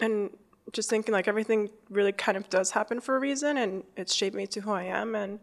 [0.00, 0.30] and
[0.72, 4.36] just thinking like everything really kind of does happen for a reason and it's shaped
[4.36, 5.40] me to who I am and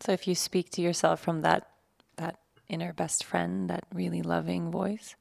[0.00, 1.68] So if you speak to yourself from that
[2.16, 5.16] that inner best friend, that really loving voice,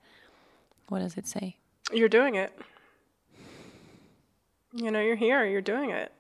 [0.87, 1.55] what does it say?
[1.91, 2.53] you're doing it.
[4.73, 6.11] You know, you're here, you're doing it.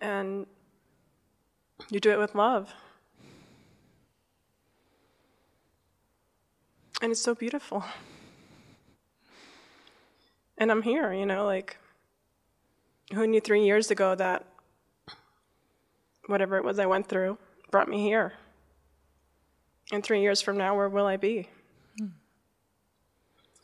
[0.00, 0.46] And
[1.90, 2.72] you do it with love.
[7.04, 7.84] And it's so beautiful.
[10.56, 11.76] And I'm here, you know, like,
[13.12, 14.46] who knew three years ago that
[16.28, 17.36] whatever it was I went through
[17.70, 18.32] brought me here?
[19.92, 21.50] And three years from now, where will I be?
[21.98, 22.06] Hmm.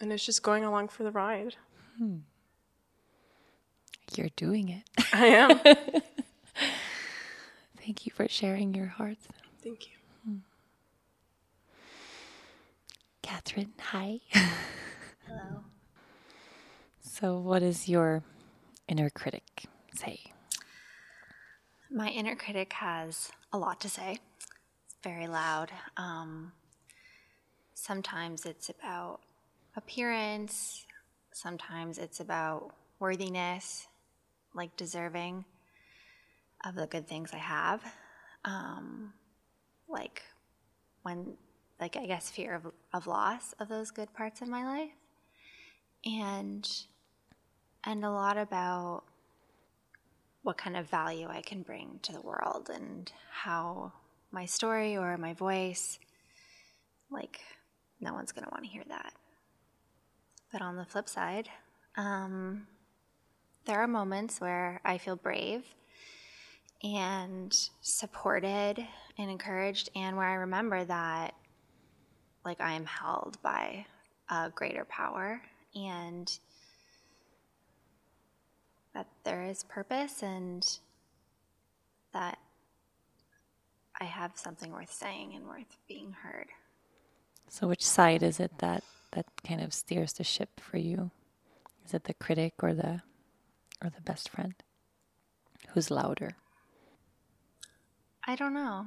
[0.03, 1.57] And it's just going along for the ride.
[1.97, 2.17] Hmm.
[4.15, 4.83] You're doing it.
[5.15, 5.59] I am.
[7.79, 9.17] Thank you for sharing your heart.
[9.63, 10.00] Thank you.
[13.31, 14.19] Catherine, hi.
[14.33, 15.63] Hello.
[17.01, 18.25] So, what does your
[18.89, 20.19] inner critic say?
[21.89, 24.19] My inner critic has a lot to say.
[24.85, 25.71] It's very loud.
[25.97, 26.51] Um,
[27.75, 29.21] sometimes it's about
[29.77, 30.85] appearance,
[31.33, 33.87] sometimes it's about worthiness,
[34.55, 35.45] like deserving
[36.65, 37.81] of the good things I have.
[38.45, 39.13] Um,
[39.89, 40.21] like
[41.05, 41.37] when,
[41.81, 44.93] like, I guess fear of, of loss of those good parts of my life.
[46.05, 46.69] And,
[47.85, 49.03] and a lot about
[50.43, 53.93] what kind of value I can bring to the world and how
[54.31, 55.99] my story or my voice,
[57.11, 57.41] like,
[58.01, 59.13] no one's going to want to hear that.
[60.53, 61.49] But on the flip side,
[61.97, 62.67] um,
[63.67, 65.65] there are moments where I feel brave
[66.83, 68.85] and supported
[69.19, 71.35] and encouraged, and where I remember that,
[72.45, 73.87] like, I am held by
[74.29, 75.43] a greater power
[75.75, 76.31] and
[78.95, 80.67] that there is purpose and
[82.13, 82.39] that
[84.01, 86.49] I have something worth saying and worth being heard.
[87.49, 91.11] So, which side is it that that kind of steers the ship for you?
[91.85, 93.03] Is it the critic or the
[93.83, 94.55] or the best friend?
[95.71, 96.37] Who's louder?
[98.25, 98.87] I don't know.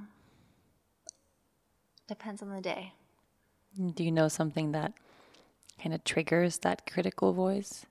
[2.08, 2.94] Depends on the day.
[3.78, 4.94] Do you know something that
[5.82, 7.86] kind of triggers that critical voice?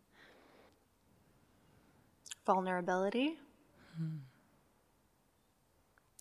[2.47, 3.39] Vulnerability.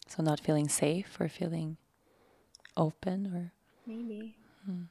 [0.07, 1.77] So, not feeling safe or feeling
[2.75, 3.53] open or
[3.85, 4.35] Maybe.
[4.65, 4.83] Hmm.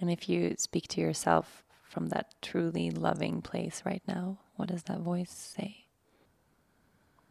[0.00, 4.84] And if you speak to yourself from that truly loving place right now, what does
[4.84, 5.86] that voice say?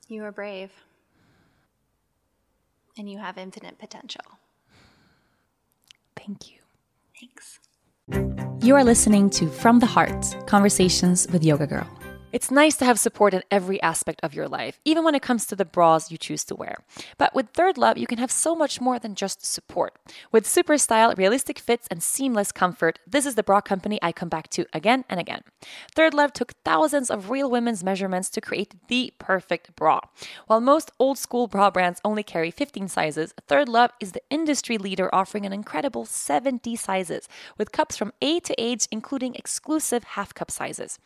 [0.08, 0.72] You are brave.
[2.98, 4.40] And you have infinite potential.
[6.26, 6.58] Thank you.
[7.20, 7.60] Thanks.
[8.66, 11.88] You are listening to From the Heart Conversations with Yoga Girl.
[12.36, 15.46] It's nice to have support in every aspect of your life, even when it comes
[15.46, 16.80] to the bras you choose to wear.
[17.18, 19.96] But with Third Love, you can have so much more than just support.
[20.34, 24.28] With super style, realistic fits, and seamless comfort, this is the bra company I come
[24.28, 25.44] back to again and again.
[25.96, 30.02] Third Love took thousands of real women's measurements to create the perfect bra.
[30.48, 34.78] While most old school bra brands only carry 15 sizes, Third Love is the industry
[34.78, 40.34] leader offering an incredible 70 sizes, with cups from A to H, including exclusive half
[40.34, 41.00] cup sizes.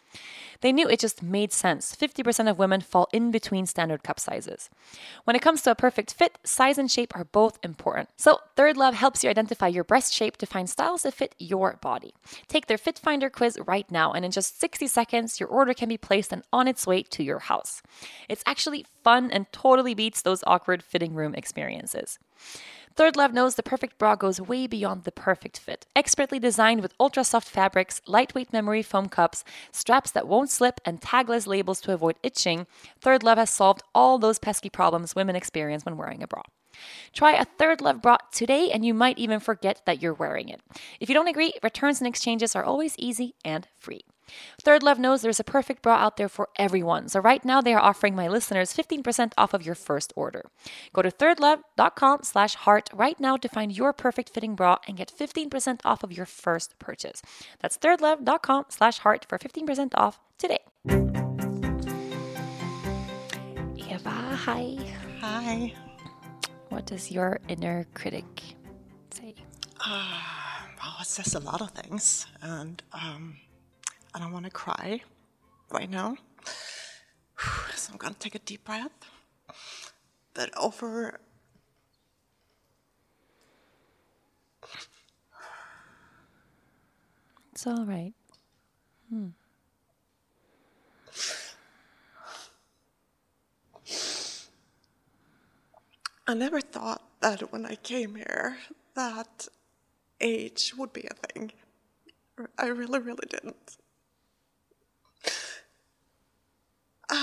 [0.62, 1.96] They knew it just made sense.
[1.96, 4.70] 50% of women fall in between standard cup sizes.
[5.24, 8.10] When it comes to a perfect fit, size and shape are both important.
[8.18, 11.78] So, Third Love helps you identify your breast shape to find styles that fit your
[11.82, 12.14] body.
[12.48, 15.90] Take their Fit Finder quiz right now, and in just 60 seconds, your order can
[15.90, 17.82] be placed and on its way to your house.
[18.28, 22.20] It's actually fun and totally beats those awkward fitting room experiences.
[23.00, 25.86] Third Love knows the perfect bra goes way beyond the perfect fit.
[25.96, 31.00] Expertly designed with ultra soft fabrics, lightweight memory foam cups, straps that won't slip, and
[31.00, 32.68] tagless labels to avoid itching,
[33.00, 36.42] Third Love has solved all those pesky problems women experience when wearing a bra.
[37.14, 40.60] Try a Third Love bra today, and you might even forget that you're wearing it.
[41.00, 44.02] If you don't agree, returns and exchanges are always easy and free.
[44.62, 47.10] Third Love knows there's a perfect bra out there for everyone.
[47.10, 50.46] So right now they are offering my listeners 15% off of your first order.
[50.94, 55.12] Go to thirdlove.com slash heart right now to find your perfect fitting bra and get
[55.16, 57.22] 15% off of your first purchase.
[57.60, 60.60] That's thirdlove.com slash heart for 15% off today.
[63.76, 64.78] Eva, hi.
[65.22, 65.74] Hi.
[66.70, 68.26] What does your inner critic
[69.12, 69.36] say?
[70.82, 73.38] Well, it says a lot of things, and um,
[74.14, 75.02] I don't want to cry
[75.72, 76.18] right now.
[77.76, 78.92] So I'm gonna take a deep breath.
[80.34, 81.22] But over
[87.54, 88.14] It's all right.
[89.10, 89.30] Hmm.
[96.28, 98.58] I never thought that when I came here
[98.94, 99.48] that
[100.22, 101.52] age would be a thing.
[102.58, 103.78] I really, really didn't.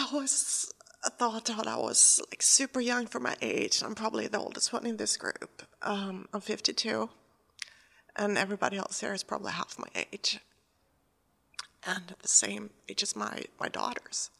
[0.07, 0.73] I always
[1.19, 3.83] thought that I was like super young for my age.
[3.83, 5.63] I'm probably the oldest one in this group.
[5.83, 7.09] Um, I'm 52,
[8.15, 10.39] and everybody else here is probably half my age,
[11.85, 14.31] and the same age as my my daughters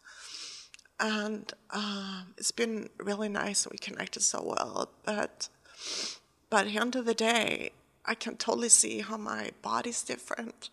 [0.99, 3.67] and um, it's been really nice.
[3.71, 5.49] We connected so well, but
[6.49, 7.73] but at the end of the day,
[8.05, 10.71] I can totally see how my body's different.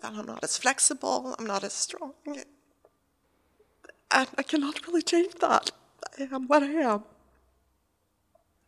[0.00, 1.34] That I'm not as flexible.
[1.38, 2.14] I'm not as strong,
[4.10, 5.70] and I cannot really change that.
[6.18, 7.04] I am what I am,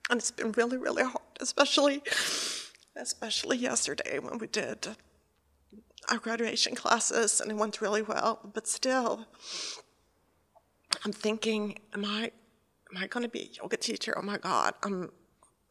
[0.09, 2.03] and it's been really, really hard, especially
[2.97, 4.89] especially yesterday when we did
[6.11, 8.41] our graduation classes, and it went really well.
[8.53, 9.27] But still.
[11.05, 12.31] I'm thinking, am I,
[12.91, 14.15] am I to be a yoga teacher?
[14.19, 15.11] Oh my God, I'm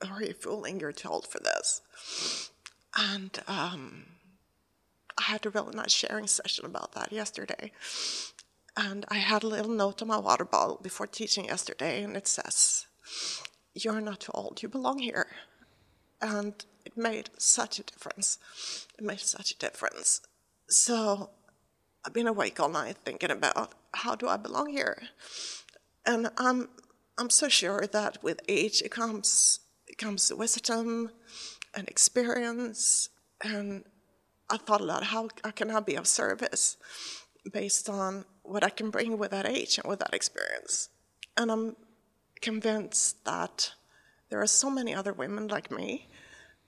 [0.04, 0.80] already fooling.
[0.80, 2.52] You're too old for this.
[2.98, 4.06] And um,
[5.18, 7.72] I had a really nice sharing session about that yesterday.
[8.80, 12.28] And I had a little note on my water bottle before teaching yesterday, and it
[12.28, 12.86] says,
[13.74, 15.28] You're not too old, you belong here.
[16.22, 16.54] And
[16.86, 18.38] it made such a difference.
[18.98, 20.22] It made such a difference.
[20.70, 21.32] So
[22.06, 25.04] I've been awake all night thinking about how do I belong here,
[26.06, 26.70] and I'm
[27.18, 31.12] I'm so sure that with age it comes it comes wisdom
[31.76, 33.10] and experience,
[33.44, 33.84] and
[34.50, 36.78] I thought a lot how, how can I be of service
[37.50, 40.90] based on what I can bring with that age and with that experience,
[41.38, 41.76] and I'm
[42.42, 43.74] convinced that
[44.30, 46.08] there are so many other women like me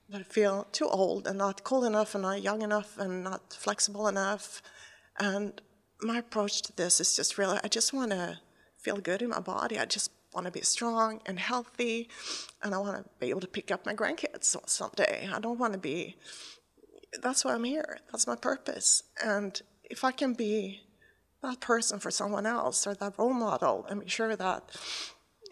[0.08, 4.08] that feel too old and not cool enough and not young enough and not flexible
[4.08, 4.60] enough
[5.18, 5.60] and
[6.02, 8.38] my approach to this is just really, I just want to
[8.78, 9.78] feel good in my body.
[9.78, 12.08] I just want to be strong and healthy,
[12.62, 15.28] and I want to be able to pick up my grandkids someday.
[15.32, 16.16] I don't want to be,
[17.22, 17.98] that's why I'm here.
[18.10, 19.04] That's my purpose.
[19.22, 19.60] And
[19.92, 20.80] if I can be
[21.42, 24.62] that person for someone else or that role model and be sure that,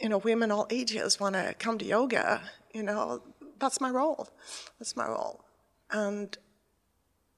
[0.01, 2.41] you know, women all ages want to come to yoga,
[2.73, 3.23] you know,
[3.59, 4.31] that's my role.
[4.79, 5.45] That's my role.
[5.91, 6.37] And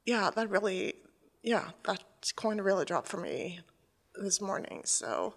[0.07, 0.95] yeah, that really,
[1.43, 2.05] yeah, that
[2.37, 3.59] coin really dropped for me
[4.15, 4.83] this morning.
[4.85, 5.35] So,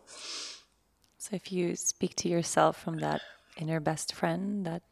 [1.17, 3.21] So if you speak to yourself from that
[3.57, 4.83] inner best friend, that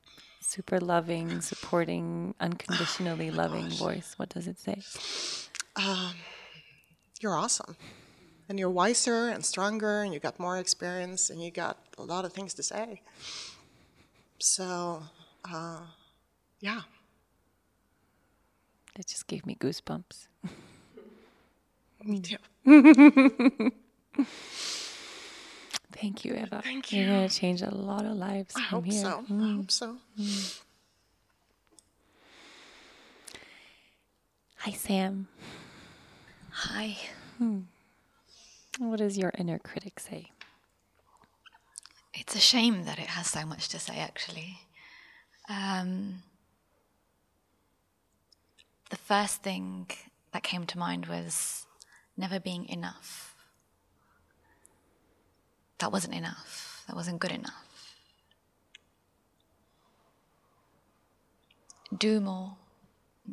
[0.41, 4.81] super loving, supporting, unconditionally oh loving voice, what does it say?
[5.75, 6.15] Um,
[7.23, 7.75] you're awesome.
[8.49, 12.25] And you're wiser and stronger, and you got more experience, and you got a lot
[12.25, 13.01] of things to say.
[14.39, 15.03] So,
[15.49, 15.79] uh,
[16.59, 16.81] yeah.
[18.95, 20.27] That just gave me goosebumps.
[22.03, 22.35] Me too.
[25.93, 26.61] Thank you, Eva.
[26.61, 26.99] Thank you.
[27.01, 27.15] You're you.
[27.15, 29.01] gonna change a lot of lives I from hope here.
[29.03, 29.25] so.
[29.31, 29.97] I hope so.
[34.57, 35.27] Hi, Sam.
[36.55, 36.97] Hi.
[38.77, 40.29] What does your inner critic say?
[42.13, 44.59] It's a shame that it has so much to say, actually.
[45.49, 46.21] Um,
[48.91, 49.89] the first thing
[50.31, 51.65] that came to mind was
[52.15, 53.35] never being enough.
[55.79, 56.83] That wasn't enough.
[56.87, 57.97] That wasn't good enough.
[61.97, 62.57] Do more,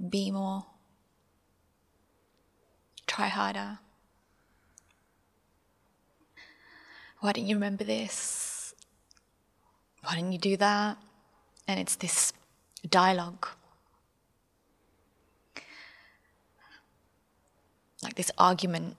[0.08, 0.64] be more,
[3.11, 3.80] try harder.
[7.18, 8.72] Why didn't you remember this?
[10.02, 10.96] Why didn't you do that?
[11.66, 12.32] And it's this
[12.88, 13.48] dialogue.
[18.00, 18.96] Like this argument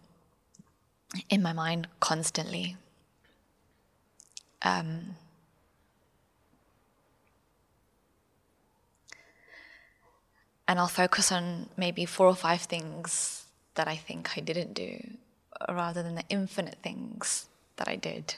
[1.30, 2.76] in my mind constantly.
[4.62, 5.16] Um,
[10.68, 13.41] and I'll focus on maybe four or five things
[13.76, 15.18] that I think I didn't do
[15.70, 17.48] rather than the infinite things
[17.78, 18.36] that I did.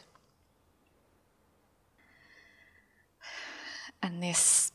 [4.01, 4.71] And this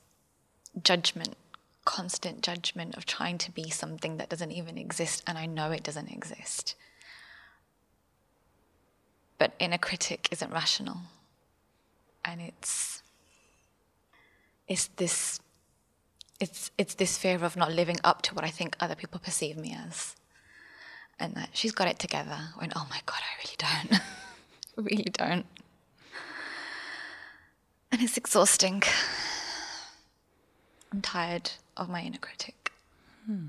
[0.82, 1.36] judgment,
[1.84, 5.82] constant judgment of trying to be something that doesn't even exist, and I know it
[5.82, 6.74] doesn't exist.
[9.36, 10.98] But inner critic isn't rational.
[12.24, 13.02] And it's
[14.66, 15.40] it's this
[16.40, 19.56] it's it's this fear of not living up to what I think other people perceive
[19.56, 20.16] me as.
[21.20, 24.02] And that she's got it together when oh my god, I really don't.
[24.90, 25.46] really don't.
[27.90, 28.82] And it's exhausting.
[30.92, 32.72] I'm tired of my inner critic.
[33.26, 33.46] Hmm.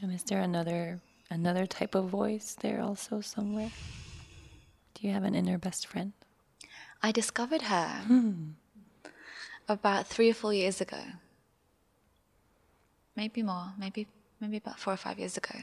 [0.00, 3.70] And is there another another type of voice there also somewhere?
[4.94, 6.12] Do you have an inner best friend?
[7.02, 8.50] I discovered her hmm.
[9.68, 11.00] about three or four years ago.
[13.16, 14.06] Maybe more, maybe
[14.40, 15.58] maybe about four or five years ago.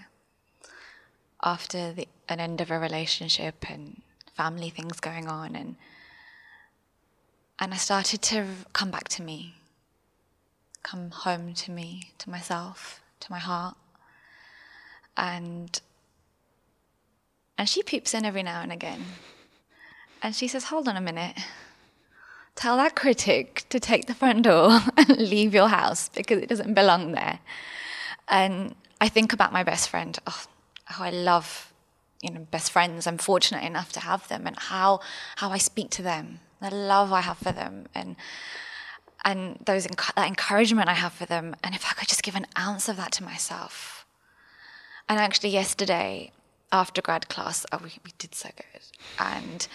[1.43, 4.01] After the, an end of a relationship and
[4.35, 5.75] family things going on and
[7.57, 9.55] and I started to come back to me
[10.85, 13.75] come home to me, to myself, to my heart.
[15.17, 15.81] And
[17.57, 19.03] and she peeps in every now and again.
[20.21, 21.37] And she says, Hold on a minute.
[22.53, 26.73] Tell that critic to take the front door and leave your house because it doesn't
[26.73, 27.39] belong there.
[28.27, 30.17] And I think about my best friend.
[30.27, 30.43] Oh,
[30.85, 31.73] how I love,
[32.21, 33.07] you know, best friends.
[33.07, 35.01] I'm fortunate enough to have them and how
[35.37, 37.87] how I speak to them, the love I have for them.
[37.93, 38.15] And
[39.23, 41.55] and those that encouragement I have for them.
[41.63, 44.05] And if I could just give an ounce of that to myself.
[45.09, 46.31] And actually, yesterday
[46.71, 48.81] after grad class, oh, we, we did so good,
[49.19, 49.67] and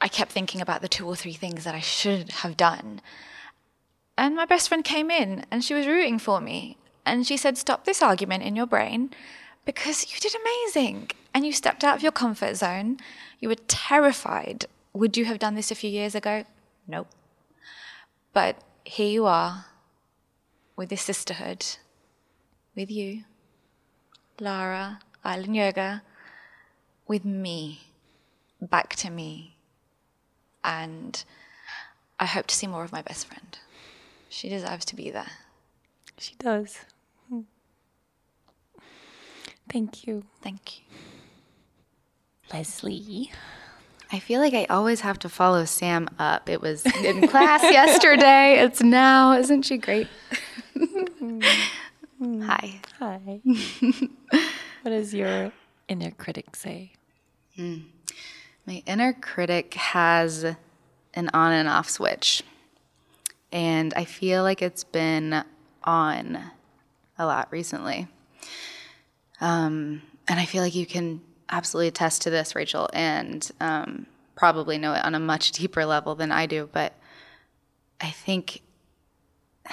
[0.00, 3.00] I kept thinking about the two or three things that I should have done.
[4.18, 6.78] And my best friend came in and she was rooting for me.
[7.04, 9.10] And she said, Stop this argument in your brain
[9.66, 11.10] because you did amazing.
[11.34, 12.96] And you stepped out of your comfort zone.
[13.40, 14.64] You were terrified.
[14.94, 16.44] Would you have done this a few years ago?
[16.88, 17.08] Nope.
[18.32, 19.66] But here you are
[20.76, 21.66] with this sisterhood,
[22.74, 23.24] with you,
[24.40, 26.02] Lara, Island Yoga,
[27.06, 27.80] with me,
[28.60, 29.56] back to me.
[30.64, 31.22] And
[32.18, 33.58] I hope to see more of my best friend.
[34.28, 35.32] She deserves to be there.
[36.18, 36.78] She does.
[39.68, 40.24] Thank you.
[40.42, 40.84] Thank you.
[42.52, 43.32] Leslie.
[44.12, 46.48] I feel like I always have to follow Sam up.
[46.48, 48.60] It was in class yesterday.
[48.60, 49.32] It's now.
[49.32, 50.06] Isn't she great?
[52.22, 52.80] Hi.
[53.00, 53.40] Hi.
[54.82, 55.52] what does your
[55.88, 56.92] inner critic say?
[57.58, 57.82] Mm.
[58.66, 60.44] My inner critic has
[61.14, 62.42] an on and off switch.
[63.52, 65.42] And I feel like it's been
[65.82, 66.38] on
[67.18, 68.08] a lot recently.
[69.40, 74.78] Um, and I feel like you can absolutely attest to this, Rachel, and um, probably
[74.78, 76.68] know it on a much deeper level than I do.
[76.72, 76.94] But
[78.00, 78.62] I think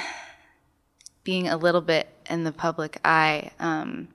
[1.24, 4.10] being a little bit in the public eye um,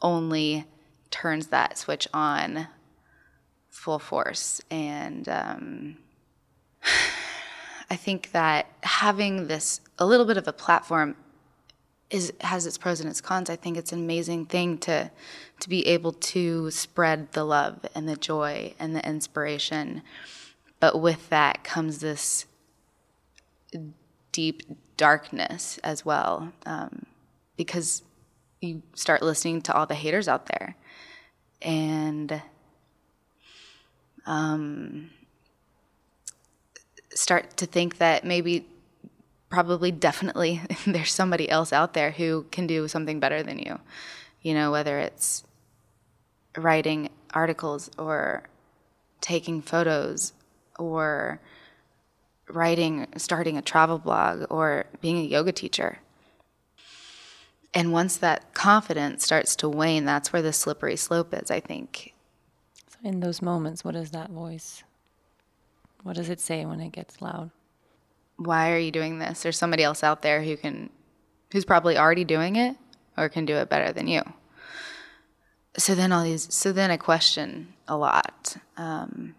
[0.00, 0.64] only
[1.10, 2.68] turns that switch on
[3.70, 4.60] full force.
[4.70, 5.96] And um,
[7.90, 11.16] I think that having this a little bit of a platform
[12.14, 13.50] is has its pros and its cons.
[13.50, 15.10] I think it's an amazing thing to
[15.58, 20.00] to be able to spread the love and the joy and the inspiration.
[20.78, 22.46] But with that comes this
[24.30, 24.62] deep
[24.96, 27.04] darkness as well, um,
[27.56, 28.02] because
[28.60, 30.76] you start listening to all the haters out there,
[31.62, 32.40] and
[34.24, 35.10] um,
[37.12, 38.66] start to think that maybe
[39.54, 43.78] probably definitely there's somebody else out there who can do something better than you.
[44.42, 45.44] You know, whether it's
[46.56, 48.42] writing articles or
[49.20, 50.32] taking photos
[50.76, 51.40] or
[52.48, 56.00] writing, starting a travel blog or being a yoga teacher.
[57.72, 62.12] And once that confidence starts to wane, that's where the slippery slope is, I think.
[62.88, 64.82] So, in those moments, what is that voice?
[66.02, 67.50] What does it say when it gets loud?
[68.36, 69.42] Why are you doing this?
[69.42, 70.90] There's somebody else out there who can,
[71.52, 72.76] who's probably already doing it
[73.16, 74.22] or can do it better than you.
[75.76, 78.56] So then all these, so then I question a lot.
[78.76, 79.34] Um,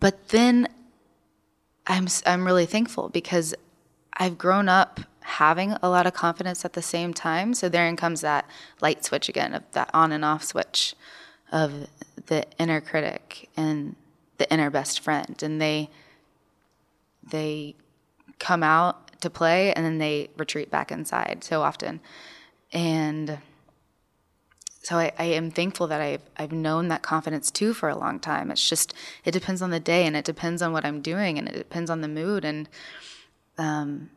[0.00, 0.68] but then
[1.86, 3.54] I'm, I'm really thankful because
[4.12, 7.54] I've grown up having a lot of confidence at the same time.
[7.54, 8.48] So therein comes that
[8.80, 10.94] light switch again of that on and off switch
[11.50, 11.88] of
[12.26, 13.96] the inner critic and
[14.38, 15.40] the inner best friend.
[15.42, 15.90] And they,
[17.30, 17.74] they
[18.38, 22.00] come out to play and then they retreat back inside so often.
[22.72, 23.38] and
[24.82, 28.20] so I, I am thankful that I've I've known that confidence too for a long
[28.20, 28.52] time.
[28.52, 31.48] It's just it depends on the day and it depends on what I'm doing and
[31.48, 32.68] it depends on the mood and
[33.58, 34.10] um,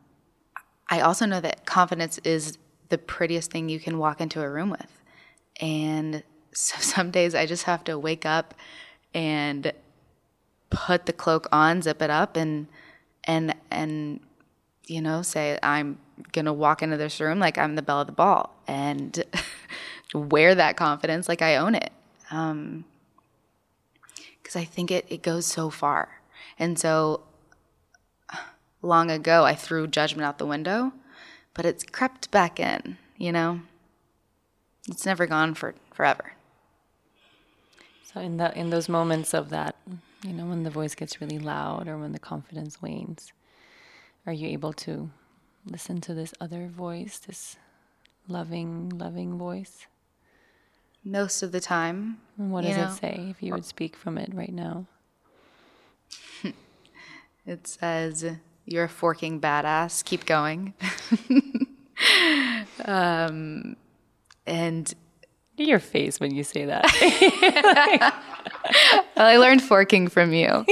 [0.88, 4.70] I also know that confidence is the prettiest thing you can walk into a room
[4.70, 5.02] with.
[5.60, 8.54] And so some days I just have to wake up
[9.14, 9.74] and
[10.70, 12.68] put the cloak on, zip it up and
[13.26, 14.20] and and
[14.88, 15.98] you know, say I'm
[16.34, 19.24] to walk into this room like I'm the belle of the ball and
[20.14, 21.92] wear that confidence like I own it.
[22.32, 22.86] Um,
[24.42, 26.22] because I think it, it goes so far.
[26.58, 27.22] And so
[28.82, 30.92] long ago, I threw judgment out the window,
[31.54, 33.62] but it's crept back in, you know?
[34.88, 36.34] It's never gone for forever.
[38.12, 39.76] So in that in those moments of that,
[40.24, 43.32] you know, when the voice gets really loud or when the confidence wanes,
[44.26, 45.10] are you able to
[45.66, 47.56] listen to this other voice, this
[48.28, 49.88] loving, loving voice?
[51.04, 52.20] Most of the time.
[52.38, 52.84] And what does know?
[52.84, 54.86] it say if you would speak from it right now?
[57.46, 58.24] It says,
[58.66, 60.76] You're a forking badass, keep going.
[62.86, 63.76] um,
[64.46, 64.94] and
[65.58, 68.24] Your face when you say that.
[69.16, 70.66] well, I learned forking from you.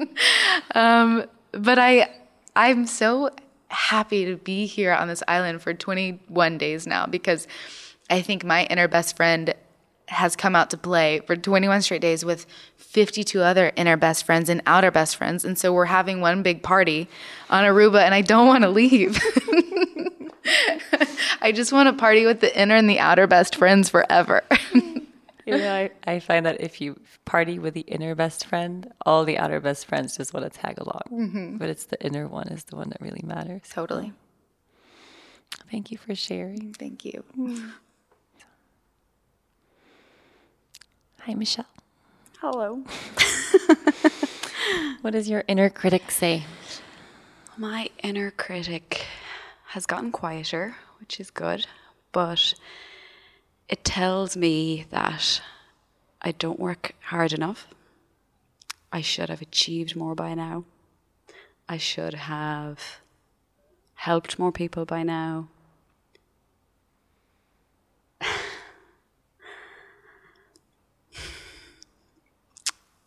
[0.74, 2.08] um, but I,
[2.56, 3.30] I'm so
[3.68, 7.46] happy to be here on this island for 21 days now because
[8.08, 9.54] I think my inner best friend
[10.08, 12.44] has come out to play for 21 straight days with
[12.76, 15.44] 52 other inner best friends and outer best friends.
[15.44, 17.08] And so we're having one big party
[17.48, 19.20] on Aruba, and I don't want to leave.
[21.40, 24.42] I just want to party with the inner and the outer best friends forever.
[25.56, 25.74] yeah,
[26.06, 29.60] I, I find that if you party with the inner best friend, all the outer
[29.60, 31.02] best friends just want to tag along.
[31.10, 31.58] Mhm.
[31.58, 33.62] But it's the inner one is the one that really matters.
[33.70, 34.12] Totally.
[35.70, 36.74] Thank you for sharing.
[36.74, 37.24] Thank you.
[41.20, 41.66] Hi, Michelle.
[42.40, 42.82] Hello.
[45.02, 46.44] What does your inner critic say?
[47.56, 49.06] My inner critic
[49.68, 51.66] has gotten quieter, which is good,
[52.12, 52.52] but
[53.70, 55.40] it tells me that
[56.20, 57.68] I don't work hard enough.
[58.92, 60.64] I should have achieved more by now.
[61.68, 62.98] I should have
[63.94, 65.46] helped more people by now.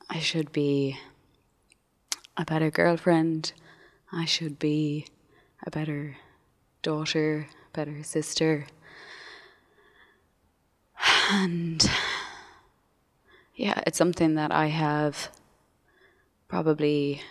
[0.10, 0.98] I should be
[2.38, 3.52] a better girlfriend.
[4.14, 5.08] I should be
[5.68, 6.16] a better
[6.82, 8.68] daughter, better sister.
[11.32, 11.90] And
[13.56, 15.30] yeah, it's something that I have
[16.48, 17.22] probably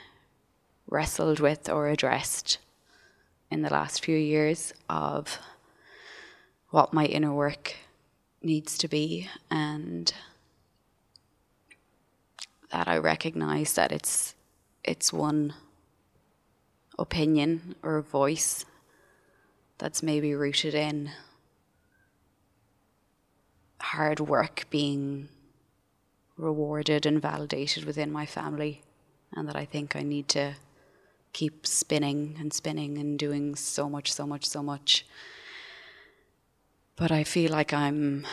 [0.89, 2.59] wrestled with or addressed
[3.51, 5.39] in the last few years of
[6.71, 7.75] what my inner work
[8.43, 10.13] needs to be and
[12.71, 14.35] that I recognize that it's
[14.83, 15.55] it's one
[16.99, 18.65] opinion or voice
[19.79, 21.11] that's maybe rooted in
[23.83, 25.29] hard work being
[26.37, 28.83] rewarded and validated within my family
[29.33, 30.55] and that I think I need to
[31.33, 35.05] keep spinning and spinning and doing so much so much so much.
[36.97, 38.27] But I feel like I'm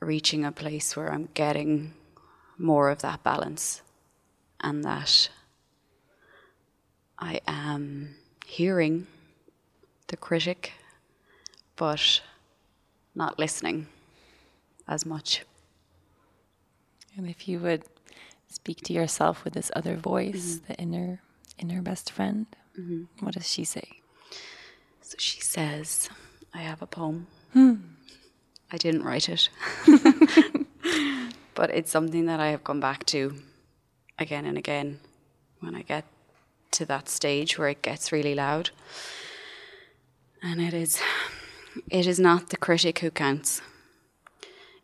[0.00, 1.94] reaching a place where I'm getting
[2.56, 3.82] more of that balance
[4.60, 5.28] and that
[7.18, 8.14] I am
[8.46, 9.06] hearing
[10.06, 10.72] the critic
[11.76, 12.20] but
[13.14, 13.88] not listening
[14.88, 15.44] as much.
[17.16, 17.84] And if you would
[18.48, 21.20] speak to yourself with this other voice, the inner
[21.58, 22.46] inner best friend,
[22.78, 23.06] Mhm.
[23.20, 24.00] what does she say?
[25.00, 26.08] So she says,
[26.52, 27.26] I have a poem.
[27.52, 27.74] Hmm.
[28.72, 29.48] I didn't write it.
[31.54, 33.36] but it's something that I have come back to
[34.18, 34.98] again and again
[35.60, 36.04] when I get
[36.72, 38.70] to that stage where it gets really loud.
[40.42, 41.00] And it is
[41.90, 43.62] it is not the critic who counts.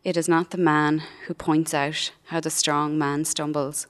[0.02, 3.86] It is not the man who points out how the strong man stumbles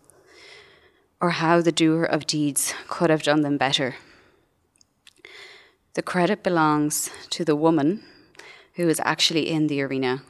[1.21, 3.95] or how the doer of deeds could have done them better.
[5.95, 8.03] The credit belongs to the woman
[8.75, 10.23] who is actually in the arena,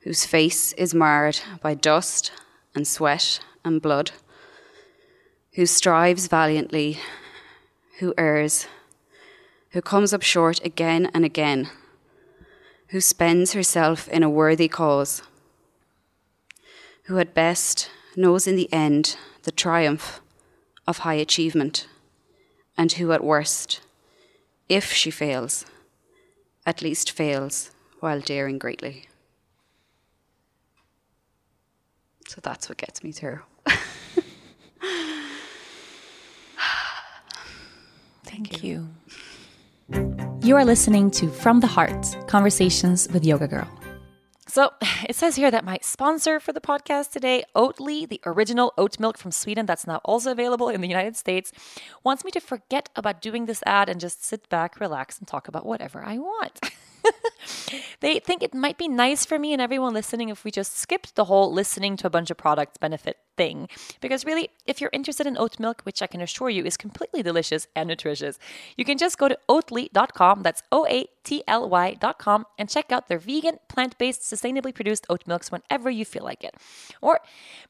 [0.00, 2.30] whose face is marred by dust
[2.74, 4.10] and sweat and blood,
[5.54, 6.98] who strives valiantly,
[8.00, 8.66] who errs,
[9.70, 11.70] who comes up short again and again,
[12.88, 15.22] who spends herself in a worthy cause,
[17.04, 20.20] who at best knows in the end the triumph
[20.86, 21.86] of high achievement,
[22.76, 23.80] and who at worst,
[24.68, 25.66] if she fails,
[26.64, 27.70] at least fails
[28.00, 29.06] while daring greatly.
[32.26, 33.40] So that's what gets me through.
[38.24, 38.88] Thank you.
[40.40, 43.68] You are listening to From the Heart Conversations with Yoga Girl.
[44.46, 44.70] So
[45.08, 49.18] it says here that my sponsor for the podcast today, Oatly, the original oat milk
[49.18, 51.52] from Sweden that's now also available in the United States,
[52.04, 55.48] wants me to forget about doing this ad and just sit back, relax, and talk
[55.48, 56.60] about whatever I want.
[58.00, 61.14] they think it might be nice for me and everyone listening if we just skipped
[61.14, 63.68] the whole listening to a bunch of products benefit thing.
[64.00, 67.22] Because really, if you're interested in oat milk, which I can assure you is completely
[67.22, 68.38] delicious and nutritious,
[68.76, 73.08] you can just go to oatly.com, that's O A T L Y.com, and check out
[73.08, 76.54] their vegan, plant based, sustainably produced oat milks whenever you feel like it.
[77.00, 77.20] Or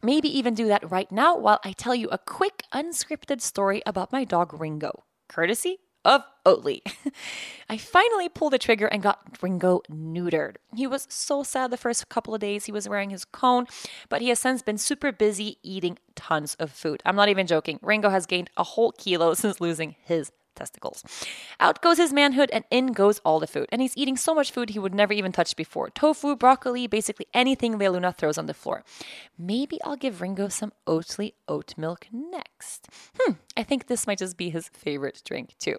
[0.03, 4.13] maybe even do that right now while I tell you a quick, unscripted story about
[4.13, 6.81] my dog Ringo, courtesy of Oatly.
[7.69, 10.57] I finally pulled the trigger and got Ringo neutered.
[10.75, 13.67] He was so sad the first couple of days he was wearing his cone,
[14.09, 17.03] but he has since been super busy eating tons of food.
[17.05, 17.79] I'm not even joking.
[17.83, 21.05] Ringo has gained a whole kilo since losing his testicles.
[21.61, 23.69] Out goes his manhood and in goes all the food.
[23.71, 27.27] And he's eating so much food he would never even touch before tofu, broccoli, basically
[27.33, 28.85] anything Lea Luna throws on the floor.
[29.39, 32.89] Maybe I'll give Ringo some Oatly oat milk next.
[33.19, 35.77] Hmm, I think this might just be his favorite drink too.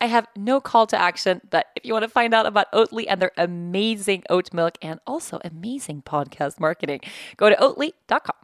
[0.00, 3.04] I have no call to action, but if you want to find out about Oatly
[3.08, 7.00] and their amazing oat milk and also amazing podcast marketing,
[7.36, 8.36] go to oatly.com.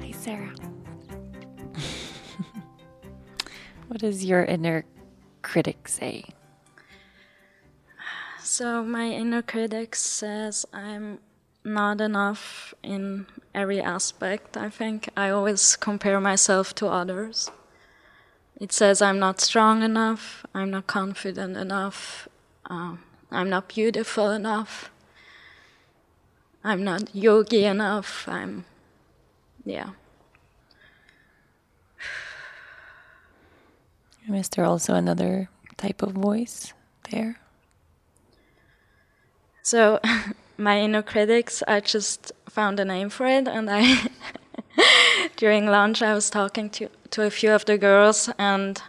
[0.00, 0.52] Hi, Sarah.
[3.90, 4.84] What does your inner
[5.42, 6.24] critic say?
[8.40, 11.18] So, my inner critic says I'm
[11.64, 14.56] not enough in every aspect.
[14.56, 17.50] I think I always compare myself to others.
[18.60, 22.28] It says I'm not strong enough, I'm not confident enough,
[22.66, 23.00] um,
[23.32, 24.92] I'm not beautiful enough,
[26.62, 28.66] I'm not yogi enough, I'm,
[29.64, 29.90] yeah.
[34.40, 36.72] Is there also another type of voice
[37.10, 37.38] there?
[39.62, 40.00] So,
[40.56, 44.10] my inner critics, I just found a name for it, and I,
[45.36, 48.80] during lunch, I was talking to to a few of the girls, and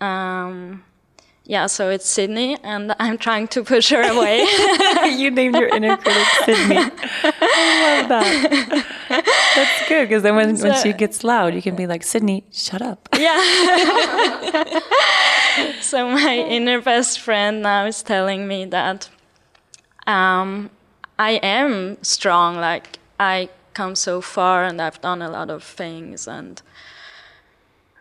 [0.00, 0.84] um,
[1.44, 4.38] yeah, so it's Sydney, and I'm trying to push her away.
[5.18, 6.78] you named your inner critic Sydney.
[6.78, 8.86] I love that.
[9.20, 12.44] That's good because then when, so, when she gets loud, you can be like, Sydney,
[12.52, 13.08] shut up.
[13.16, 13.36] Yeah.
[15.80, 19.08] so my inner best friend now is telling me that
[20.06, 20.70] um,
[21.18, 22.56] I am strong.
[22.56, 26.60] Like I come so far, and I've done a lot of things, and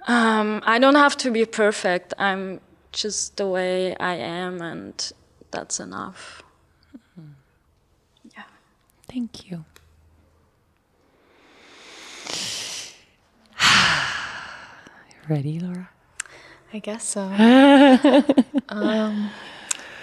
[0.08, 2.14] um, I don't have to be perfect.
[2.18, 2.60] I'm
[2.92, 5.12] just the way I am, and
[5.52, 6.44] that's enough.
[6.96, 7.32] Mm-hmm.
[8.36, 8.44] Yeah.
[9.08, 9.66] Thank you.
[15.30, 15.90] Ready, Laura?
[16.74, 17.22] I guess so.
[18.70, 19.30] um,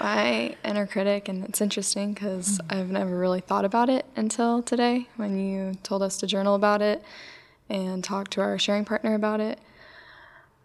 [0.01, 2.77] my inner critic, and it's interesting because mm.
[2.77, 6.81] I've never really thought about it until today when you told us to journal about
[6.81, 7.03] it
[7.69, 9.59] and talk to our sharing partner about it.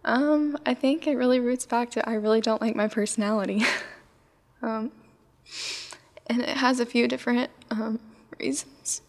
[0.05, 3.63] Um, I think it really roots back to I really don't like my personality.
[4.61, 4.91] um,
[6.27, 7.99] and it has a few different um,
[8.39, 9.01] reasons.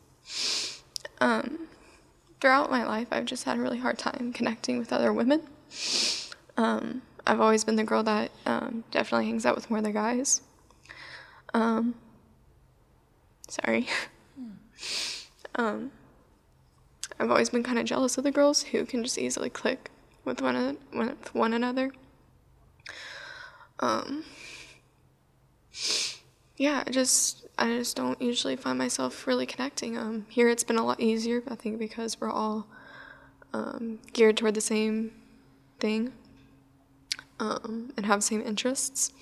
[1.20, 1.65] Um,
[2.40, 5.42] throughout my life, I've just had a really hard time connecting with other women.
[6.56, 9.92] Um, I've always been the girl that um, definitely hangs out with more of the
[9.92, 10.42] guys.
[11.54, 11.94] Um,
[13.48, 13.88] sorry.
[15.56, 15.90] um,
[17.18, 19.90] I've always been kind of jealous of the girls who can just easily click
[20.24, 21.92] with one with one another.
[23.80, 24.24] Um,
[26.56, 29.96] yeah, just I just don't usually find myself really connecting.
[29.96, 32.66] Um, here it's been a lot easier, I think, because we're all
[33.54, 35.12] um, geared toward the same
[35.80, 36.12] thing
[37.40, 39.12] um, and have same interests.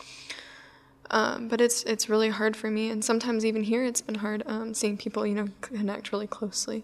[1.11, 4.43] Um, but it's it's really hard for me, and sometimes even here it's been hard
[4.47, 6.82] um, seeing people you know connect really closely.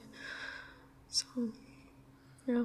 [1.08, 1.26] So,
[2.46, 2.64] yeah.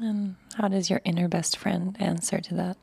[0.00, 2.76] And how does your inner best friend answer to that?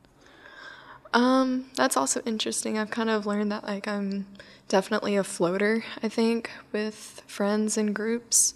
[1.17, 2.77] Um, that's also interesting.
[2.77, 4.27] I've kind of learned that like I'm
[4.67, 8.53] definitely a floater, I think, with friends and groups.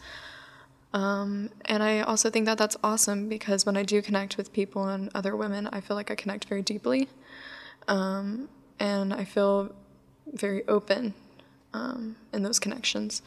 [0.93, 4.89] Um, and I also think that that's awesome because when I do connect with people
[4.89, 7.09] and other women, I feel like I connect very deeply.
[7.87, 8.47] Um,
[8.79, 9.73] and I feel
[10.31, 11.15] very open
[11.73, 13.23] um, in those connections.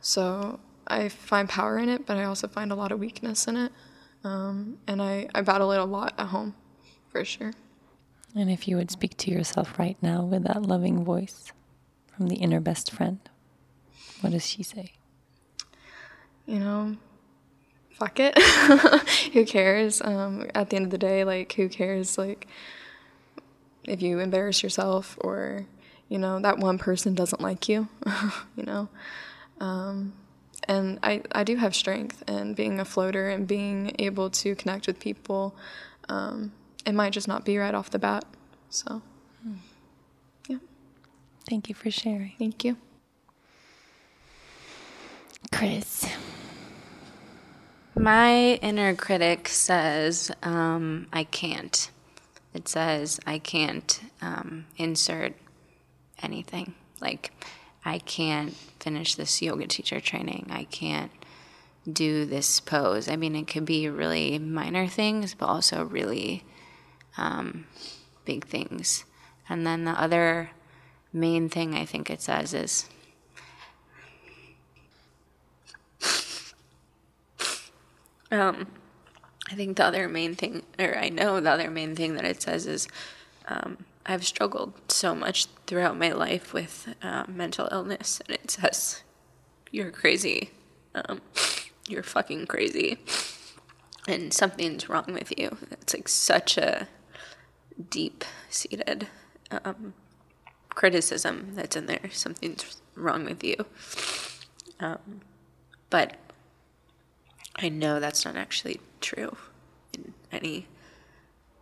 [0.00, 0.58] So
[0.88, 3.70] I find power in it, but I also find a lot of weakness in it.
[4.24, 6.56] Um, and I, I battle it a lot at home,
[7.12, 7.52] for sure.
[8.34, 11.52] And if you would speak to yourself right now with that loving voice
[12.14, 13.18] from the inner best friend,
[14.20, 14.92] what does she say?
[16.46, 16.96] You know,
[17.92, 18.38] fuck it.
[19.32, 20.00] who cares?
[20.02, 22.18] Um, at the end of the day, like, who cares?
[22.18, 22.46] Like,
[23.84, 25.66] if you embarrass yourself or,
[26.08, 27.88] you know, that one person doesn't like you,
[28.56, 28.88] you know?
[29.60, 30.12] Um,
[30.68, 34.86] and I, I do have strength and being a floater and being able to connect
[34.86, 35.54] with people
[36.08, 36.52] um,
[36.86, 38.24] it might just not be right off the bat
[38.70, 39.02] so.
[40.48, 40.58] Yeah.
[41.48, 42.32] Thank you for sharing.
[42.38, 42.76] Thank you.
[45.52, 46.06] Chris.
[47.94, 51.90] My inner critic says um, i can't.
[52.52, 55.34] It says i can't um, insert
[56.22, 56.74] anything.
[57.00, 57.32] Like
[57.84, 60.48] I can't finish this yoga teacher training.
[60.50, 61.12] I can't
[61.90, 63.08] do this pose.
[63.08, 66.42] I mean, it could be really minor things, but also really
[67.16, 67.66] um,
[68.24, 69.04] big things.
[69.48, 70.50] And then the other
[71.12, 72.88] main thing I think it says is
[78.30, 78.66] um,
[79.50, 82.42] I think the other main thing, or I know the other main thing that it
[82.42, 82.88] says is
[83.48, 89.02] um, I've struggled so much throughout my life with uh, mental illness, and it says,
[89.70, 90.50] You're crazy.
[90.94, 91.20] Um,
[91.88, 92.98] you're fucking crazy.
[94.08, 95.56] And something's wrong with you.
[95.70, 96.88] It's like such a
[97.90, 99.08] deep seated
[99.50, 99.94] um,
[100.70, 102.10] criticism that's in there.
[102.12, 103.56] Something's wrong with you.
[104.80, 105.20] Um,
[105.90, 106.16] but
[107.56, 109.36] I know that's not actually true
[109.94, 110.66] in any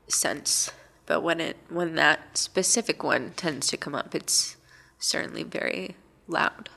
[0.08, 0.70] sense
[1.06, 4.56] but when it when that specific one tends to come up it's
[4.98, 5.96] certainly very
[6.26, 6.68] loud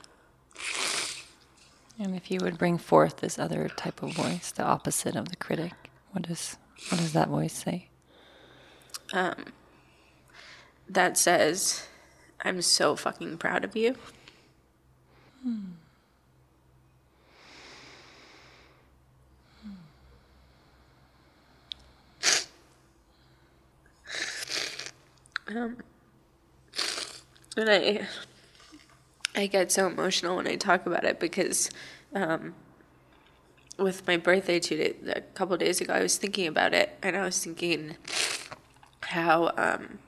[1.98, 5.36] and if you would bring forth this other type of voice the opposite of the
[5.36, 5.72] critic
[6.12, 6.56] what does
[6.90, 7.88] what does that voice say
[9.12, 9.46] um,
[10.88, 11.86] that says
[12.42, 13.96] i'm so fucking proud of you.
[25.48, 25.78] Um,
[27.56, 28.06] and I,
[29.34, 31.70] I get so emotional when I talk about it because,
[32.14, 32.54] um,
[33.78, 37.16] with my birthday two days, a couple days ago, I was thinking about it, and
[37.16, 37.96] I was thinking
[39.08, 39.98] how um,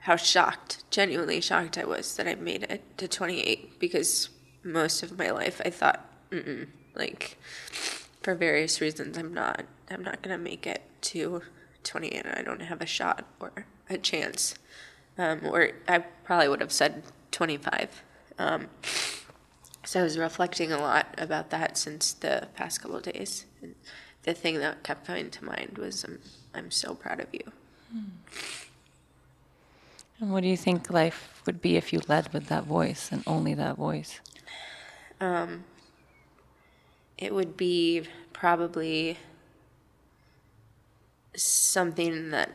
[0.00, 4.28] how shocked, genuinely shocked I was that I made it to 28 because
[4.62, 6.08] most of my life I thought,
[6.94, 7.36] like,
[8.22, 11.42] for various reasons, I'm not, I'm not gonna make it to
[11.82, 14.54] 28, and I don't have a shot or a chance.
[15.18, 18.02] Um, or I probably would have said 25.
[18.38, 18.68] Um,
[19.84, 23.46] so I was reflecting a lot about that since the past couple days.
[23.62, 23.74] And
[24.24, 26.20] the thing that kept coming to mind was I'm,
[26.54, 27.52] I'm so proud of you.
[27.96, 28.04] Hmm.
[30.20, 33.22] And what do you think life would be if you led with that voice and
[33.26, 34.20] only that voice?
[35.20, 35.64] Um,
[37.18, 39.18] it would be probably
[41.34, 42.52] something that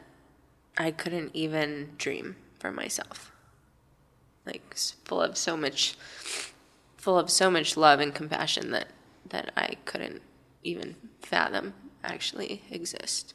[0.77, 3.31] I couldn't even dream for myself.
[4.45, 4.75] Like
[5.05, 5.95] full of so much
[6.97, 8.87] full of so much love and compassion that
[9.29, 10.21] that I couldn't
[10.63, 11.73] even fathom
[12.03, 13.33] actually exist.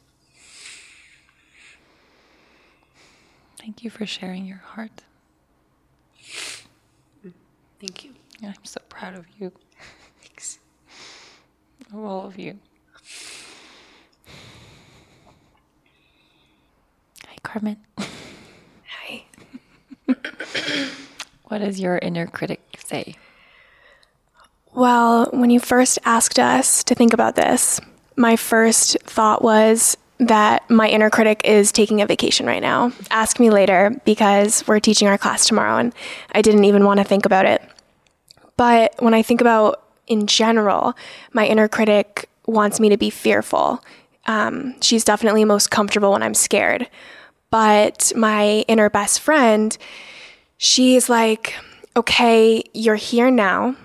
[3.67, 5.03] Thank you for sharing your heart.
[7.81, 8.13] Thank you.
[8.41, 9.51] I'm so proud of you.
[10.21, 10.59] Thanks.
[11.93, 12.59] Of all of you.
[17.25, 17.75] Hi, Carmen.
[17.99, 19.25] Hi.
[21.49, 23.15] what does your inner critic say?
[24.73, 27.81] Well, when you first asked us to think about this,
[28.15, 32.91] my first thought was that my inner critic is taking a vacation right now.
[33.11, 35.93] Ask me later because we're teaching our class tomorrow and
[36.31, 37.61] I didn't even want to think about it.
[38.55, 40.95] But when I think about in general,
[41.33, 43.83] my inner critic wants me to be fearful.
[44.25, 46.89] Um, she's definitely most comfortable when I'm scared.
[47.49, 49.77] But my inner best friend,
[50.57, 51.53] she's like,
[51.95, 53.75] okay, you're here now.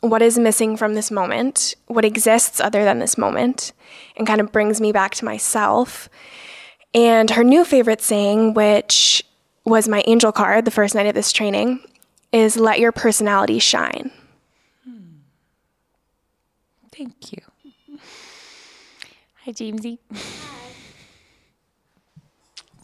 [0.00, 1.74] What is missing from this moment?
[1.86, 3.72] What exists other than this moment?
[4.18, 6.08] And kind of brings me back to myself.
[6.92, 9.24] And her new favorite saying, which
[9.64, 11.80] was my angel card the first night of this training,
[12.32, 14.10] is let your personality shine.
[14.84, 15.18] Hmm.
[16.92, 17.42] Thank you.
[19.44, 19.98] Hi, Jamesy.
[20.12, 20.18] Hi.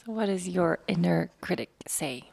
[0.07, 2.25] So, what does your inner critic say?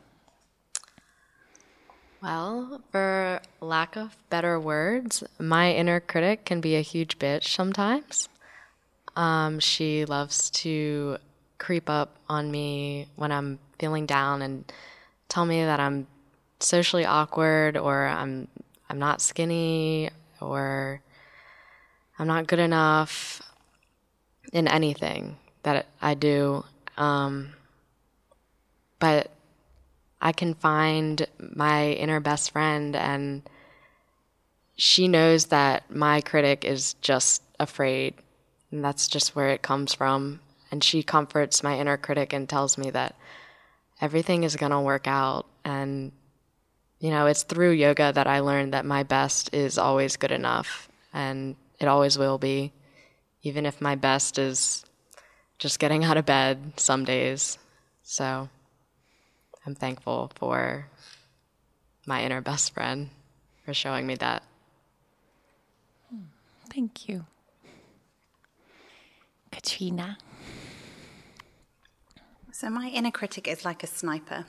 [2.21, 8.27] Well, for lack of better words, my inner critic can be a huge bitch sometimes.
[9.15, 11.17] Um, she loves to
[11.57, 14.71] creep up on me when I'm feeling down and
[15.27, 16.07] tell me that I'm
[16.59, 18.47] socially awkward or I'm
[18.89, 20.09] I'm not skinny
[20.39, 21.01] or
[22.19, 23.41] I'm not good enough
[24.53, 26.63] in anything that I do.
[26.97, 27.53] Um,
[28.99, 29.31] but
[30.21, 33.41] I can find my inner best friend, and
[34.75, 38.13] she knows that my critic is just afraid.
[38.71, 40.39] And that's just where it comes from.
[40.71, 43.15] And she comforts my inner critic and tells me that
[43.99, 45.45] everything is going to work out.
[45.65, 46.11] And,
[46.99, 50.89] you know, it's through yoga that I learned that my best is always good enough.
[51.13, 52.71] And it always will be,
[53.43, 54.85] even if my best is
[55.59, 57.57] just getting out of bed some days.
[58.03, 58.49] So
[59.65, 60.87] I'm thankful for
[62.05, 63.09] my inner best friend
[63.65, 64.43] for showing me that.
[66.09, 66.23] Hmm.
[66.69, 67.25] Thank you.
[69.51, 70.17] Katrina.
[72.51, 74.45] So, my inner critic is like a sniper.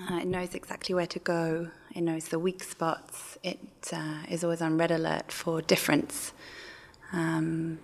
[0.00, 3.58] Uh, it knows exactly where to go, it knows the weak spots, it
[3.92, 6.32] uh, is always on red alert for difference.
[7.12, 7.80] Um,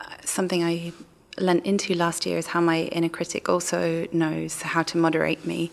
[0.00, 0.92] uh, something I
[1.38, 5.70] lent into last year is how my inner critic also knows how to moderate me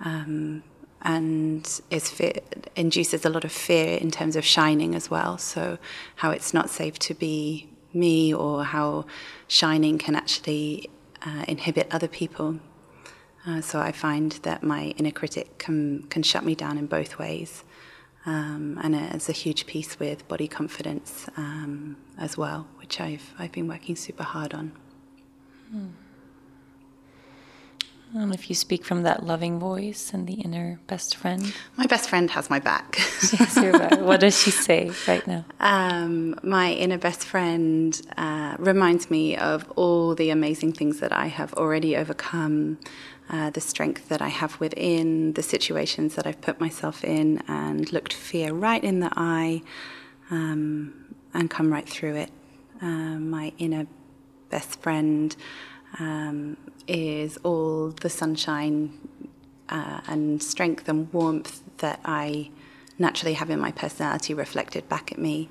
[0.00, 0.62] um,
[1.00, 2.32] and is fear,
[2.76, 5.38] induces a lot of fear in terms of shining as well.
[5.38, 5.78] So,
[6.16, 9.06] how it's not safe to be me, or how
[9.46, 10.90] shining can actually
[11.22, 12.60] uh, inhibit other people.
[13.46, 17.18] Uh, so, I find that my inner critic can, can shut me down in both
[17.18, 17.64] ways.
[18.26, 23.52] Um, and it's a huge piece with body confidence um, as well, which I've, I've
[23.52, 24.72] been working super hard on.
[25.70, 25.86] Hmm.
[28.14, 32.08] And if you speak from that loving voice and the inner best friend, my best
[32.08, 32.96] friend has my back.
[33.20, 34.00] she has your back.
[34.00, 35.44] What does she say right now?
[35.60, 41.26] Um, my inner best friend uh, reminds me of all the amazing things that I
[41.26, 42.78] have already overcome,
[43.28, 47.92] uh, the strength that I have within, the situations that I've put myself in, and
[47.92, 49.62] looked fear right in the eye
[50.30, 52.30] um, and come right through it.
[52.80, 53.86] Uh, my inner
[54.50, 55.36] best friend
[55.98, 56.56] um,
[56.88, 58.98] is all the sunshine
[59.68, 62.50] uh, and strength and warmth that I
[62.98, 65.50] naturally have in my personality reflected back at me.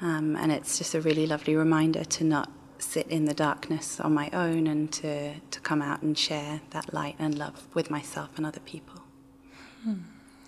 [0.00, 4.14] Um, and it's just a really lovely reminder to not sit in the darkness on
[4.14, 8.30] my own and to, to come out and share that light and love with myself
[8.36, 9.02] and other people.
[9.82, 9.94] Hmm.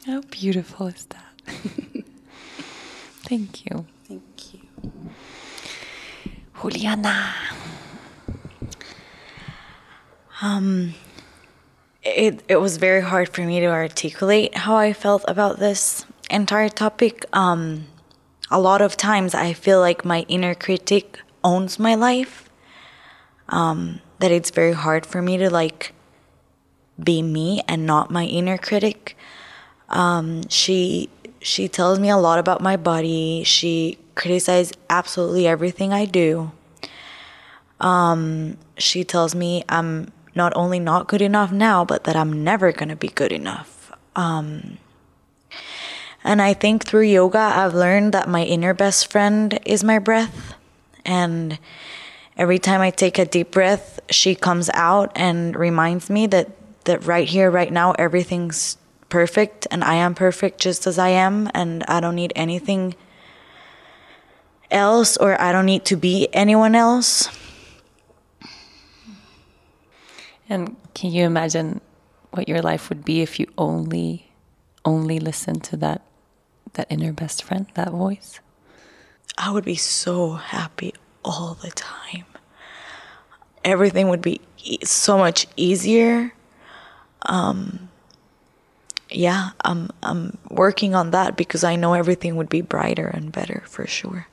[0.06, 1.26] How beautiful is that?
[3.22, 3.86] Thank you.
[4.04, 4.60] Thank you.
[6.60, 7.34] Juliana.
[10.42, 10.94] Um,
[12.02, 16.68] it it was very hard for me to articulate how I felt about this entire
[16.68, 17.26] topic.
[17.32, 17.86] Um,
[18.50, 22.48] a lot of times I feel like my inner critic owns my life.
[23.48, 25.92] Um, that it's very hard for me to like
[27.02, 29.16] be me and not my inner critic.
[29.88, 31.10] Um, she
[31.40, 33.42] she tells me a lot about my body.
[33.44, 36.52] She criticizes absolutely everything I do.
[37.80, 42.72] Um, she tells me I'm not only not good enough now, but that I'm never
[42.72, 43.92] going to be good enough.
[44.16, 44.78] Um,
[46.24, 50.54] and I think through yoga, I've learned that my inner best friend is my breath.
[51.04, 51.58] And
[52.38, 56.48] every time I take a deep breath, she comes out and reminds me that,
[56.84, 58.78] that right here, right now, everything's
[59.10, 61.50] perfect and I am perfect just as I am.
[61.52, 62.94] And I don't need anything
[64.70, 67.28] else or I don't need to be anyone else.
[70.50, 71.80] And can you imagine
[72.32, 74.26] what your life would be if you only
[74.84, 76.02] only listened to that
[76.72, 78.40] that inner best friend, that voice?
[79.38, 80.92] I would be so happy
[81.24, 82.26] all the time.
[83.64, 86.34] Everything would be e- so much easier.
[87.22, 87.88] Um,
[89.08, 93.62] yeah, I'm I'm working on that because I know everything would be brighter and better
[93.66, 94.26] for sure.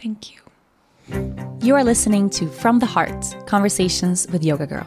[0.00, 0.47] Thank you.
[1.60, 4.86] You are listening to From the Heart Conversations with Yoga Girl.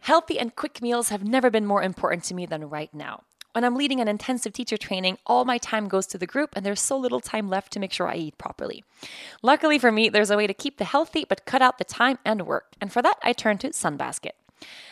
[0.00, 3.24] Healthy and quick meals have never been more important to me than right now.
[3.52, 6.64] When I'm leading an intensive teacher training, all my time goes to the group, and
[6.64, 8.84] there's so little time left to make sure I eat properly.
[9.42, 12.18] Luckily for me, there's a way to keep the healthy but cut out the time
[12.24, 14.32] and work, and for that, I turn to Sunbasket.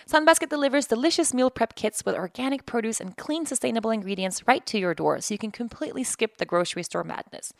[0.06, 4.78] Sunbasket delivers delicious meal prep kits with organic produce and clean, sustainable ingredients right to
[4.78, 7.52] your door so you can completely skip the grocery store madness.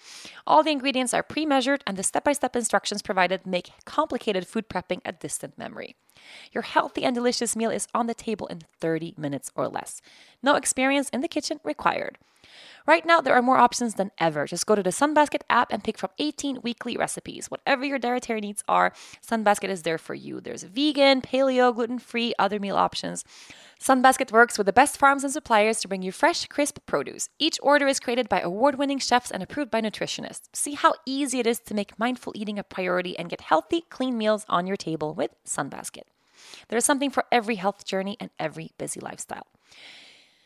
[0.47, 4.47] All the ingredients are pre measured, and the step by step instructions provided make complicated
[4.47, 5.97] food prepping a distant memory.
[6.53, 10.01] Your healthy and delicious meal is on the table in 30 minutes or less.
[10.43, 12.19] No experience in the kitchen required.
[12.87, 14.47] Right now, there are more options than ever.
[14.47, 17.51] Just go to the Sunbasket app and pick from 18 weekly recipes.
[17.51, 18.93] Whatever your dietary needs are,
[19.27, 20.41] Sunbasket is there for you.
[20.41, 23.25] There's vegan, paleo, gluten free, other meal options.
[23.81, 27.29] Sunbasket works with the best farms and suppliers to bring you fresh, crisp produce.
[27.39, 30.49] Each order is created by award winning chefs and approved by nutritionists.
[30.53, 34.17] See how easy it is to make mindful eating a priority and get healthy, clean
[34.17, 36.05] meals on your table with Sunbasket.
[36.69, 39.47] There's something for every health journey and every busy lifestyle.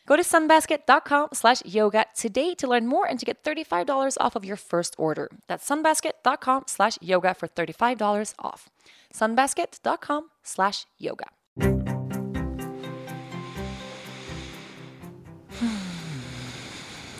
[0.08, 4.42] Go to sunbasket.com slash yoga today to learn more and to get $35 off of
[4.42, 5.30] your first order.
[5.48, 8.70] That's sunbasket.com slash yoga for $35 off.
[9.12, 11.26] sunbasket.com slash yoga.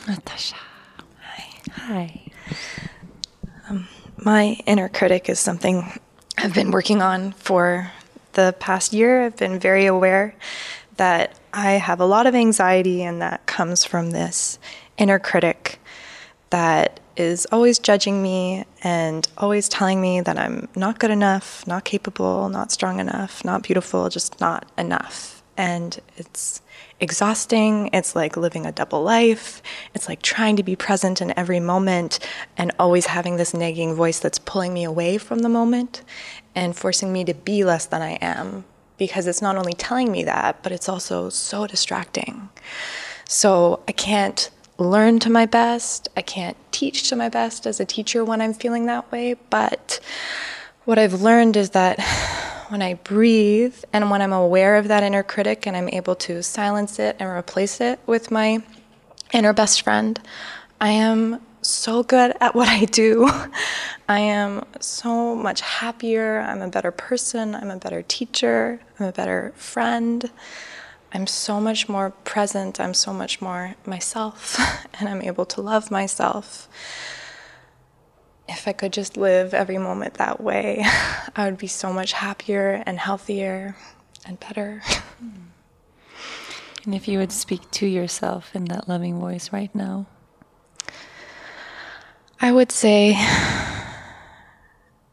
[0.09, 0.57] Natasha.
[1.21, 1.61] Hi.
[1.73, 2.33] Hi.
[3.69, 3.87] Um,
[4.17, 6.01] my inner critic is something
[6.39, 7.93] I've been working on for
[8.33, 9.27] the past year.
[9.27, 10.35] I've been very aware
[10.97, 14.59] that I have a lot of anxiety, and that comes from this
[14.97, 15.79] inner critic
[16.51, 21.85] that is always judging me and always telling me that I'm not good enough, not
[21.85, 25.43] capable, not strong enough, not beautiful, just not enough.
[25.57, 26.63] And it's
[27.01, 27.91] exhausting.
[27.93, 29.61] It's like living a double life.
[29.95, 32.21] It's like trying to be present in every moment
[32.57, 36.03] and always having this nagging voice that's pulling me away from the moment
[36.55, 38.65] and forcing me to be less than I am
[38.99, 42.49] because it's not only telling me that, but it's also so distracting.
[43.29, 46.09] So I can't learn to my best.
[46.17, 49.35] I can't teach to my best as a teacher when I'm feeling that way.
[49.51, 50.01] But
[50.85, 52.01] what I've learned is that
[52.69, 56.43] when I breathe and when I'm aware of that inner critic and I'm able to
[56.43, 58.63] silence it and replace it with my
[59.33, 60.21] inner best friend,
[60.81, 63.29] I am so good at what I do.
[64.09, 66.41] I am so much happier.
[66.41, 67.55] I'm a better person.
[67.55, 68.81] I'm a better teacher.
[68.99, 70.31] I'm a better friend.
[71.13, 72.81] I'm so much more present.
[72.81, 74.59] I'm so much more myself,
[75.01, 76.69] and I'm able to love myself.
[78.49, 80.85] If I could just live every moment that way,
[81.37, 83.77] I would be so much happier and healthier
[84.27, 84.83] and better.
[86.85, 90.07] And if you would speak to yourself in that loving voice right now,
[92.41, 93.17] I would say,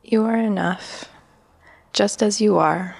[0.03, 1.09] You are enough,
[1.91, 2.95] just as you are.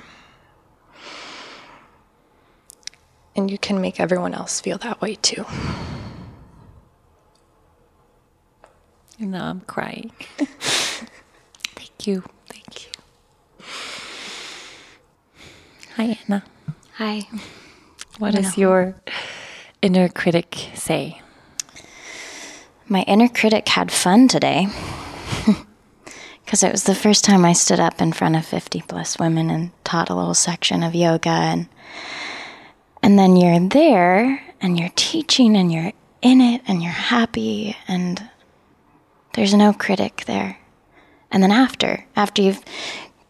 [3.35, 5.45] And you can make everyone else feel that way too.
[9.19, 10.11] And now I'm crying.
[10.37, 12.23] Thank you.
[12.49, 12.91] Thank you.
[15.95, 16.43] Hi, Anna.
[16.95, 17.27] Hi.
[18.17, 18.95] What does your
[19.81, 21.21] inner critic say?
[22.87, 24.67] My inner critic had fun today
[26.45, 29.49] because it was the first time I stood up in front of 50 plus women
[29.49, 31.67] and taught a little section of yoga and
[33.01, 38.29] and then you're there and you're teaching and you're in it and you're happy and
[39.33, 40.57] there's no critic there.
[41.31, 42.63] And then after, after you've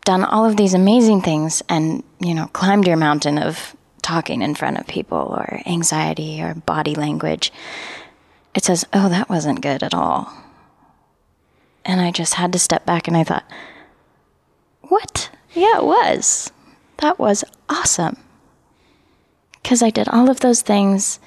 [0.05, 4.55] done all of these amazing things and, you know, climbed your mountain of talking in
[4.55, 7.51] front of people or anxiety or body language,
[8.55, 10.33] it says, oh, that wasn't good at all.
[11.83, 13.43] And I just had to step back and I thought,
[14.83, 15.29] what?
[15.53, 16.51] Yeah, it was.
[16.97, 18.17] That was awesome.
[19.61, 21.19] Because I did all of those things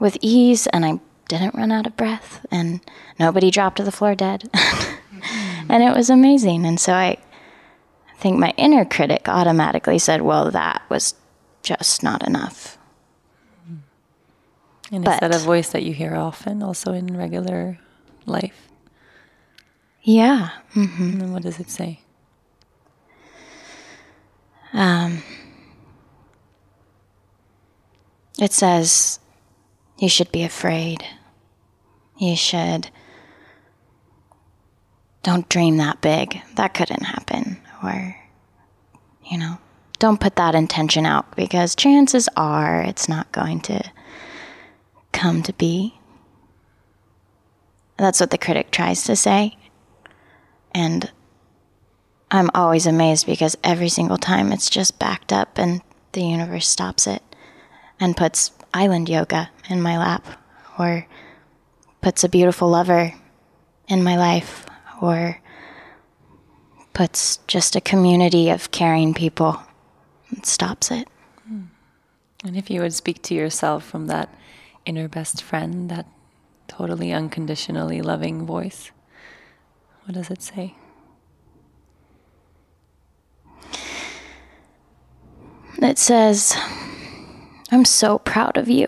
[0.00, 2.80] with ease and I didn't run out of breath and
[3.18, 4.50] nobody dropped to the floor dead.
[5.68, 6.66] and it was amazing.
[6.66, 7.18] And so I
[8.18, 11.14] think my inner critic automatically said, well, that was
[11.62, 12.76] just not enough.
[14.92, 17.78] And But- is that a voice that you hear often, also in regular
[18.26, 18.68] life?
[20.02, 20.50] Yeah.
[20.72, 22.00] hmm And what does it say?
[24.74, 25.22] Um,
[28.38, 29.18] it says
[29.98, 31.04] you should be afraid.
[32.18, 32.90] You should.
[35.22, 36.40] Don't dream that big.
[36.56, 37.58] That couldn't happen.
[37.82, 38.16] Or,
[39.24, 39.58] you know,
[39.98, 43.82] don't put that intention out because chances are it's not going to
[45.12, 45.98] come to be.
[47.96, 49.56] That's what the critic tries to say.
[50.74, 51.10] And
[52.30, 55.82] I'm always amazed because every single time it's just backed up and
[56.12, 57.22] the universe stops it
[58.00, 60.26] and puts island yoga in my lap
[60.78, 61.06] or
[62.00, 63.14] puts a beautiful lover
[63.88, 64.66] in my life
[65.00, 65.40] or
[66.94, 69.62] puts just a community of caring people
[70.30, 71.08] and stops it.
[71.46, 71.64] Hmm.
[72.44, 74.34] And if you would speak to yourself from that
[74.84, 76.06] inner best friend, that
[76.68, 78.90] totally unconditionally loving voice,
[80.04, 80.74] what does it say?
[85.78, 86.56] It says,
[87.70, 88.86] I'm so proud of you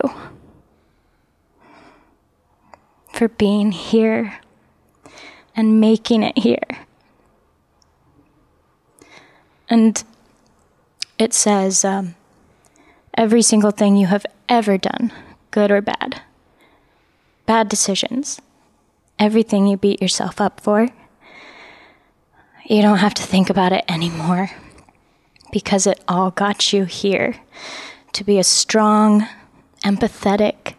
[3.13, 4.39] for being here
[5.55, 6.85] and making it here.
[9.69, 10.03] And
[11.17, 12.15] it says, um,
[13.17, 15.11] every single thing you have ever done,
[15.55, 16.21] good or bad,
[17.45, 18.41] bad decisions,
[19.17, 20.89] everything you beat yourself up for,
[22.65, 24.51] you don't have to think about it anymore
[25.53, 27.37] because it all got you here
[28.11, 29.25] to be a strong,
[29.85, 30.73] empathetic,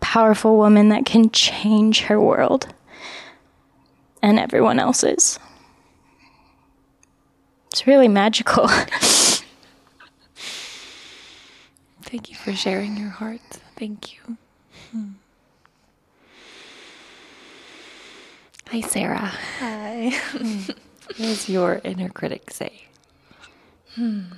[0.00, 2.72] powerful woman that can change her world
[4.22, 5.38] and everyone else's.
[7.70, 8.68] It's really magical.
[12.00, 13.40] Thank you for sharing your heart.
[13.82, 14.36] Thank you.
[14.92, 15.08] Hmm.
[18.68, 19.32] Hi, Sarah.
[19.58, 20.10] Hi.
[20.36, 22.84] what does your inner critic say?
[23.96, 24.34] Hmm.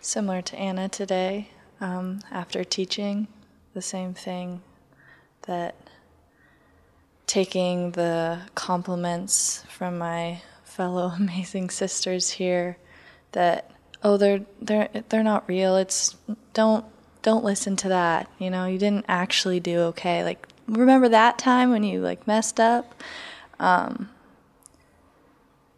[0.00, 1.48] Similar to Anna today,
[1.80, 3.26] um, after teaching,
[3.74, 4.62] the same thing
[5.48, 5.74] that
[7.26, 12.76] taking the compliments from my fellow amazing sisters here
[13.32, 13.72] that
[14.06, 15.76] oh they're they're they're not real.
[15.76, 16.16] It's
[16.54, 16.84] don't
[17.22, 18.30] don't listen to that.
[18.38, 20.22] You know you didn't actually do okay.
[20.22, 22.94] Like remember that time when you like messed up?
[23.58, 24.10] Um,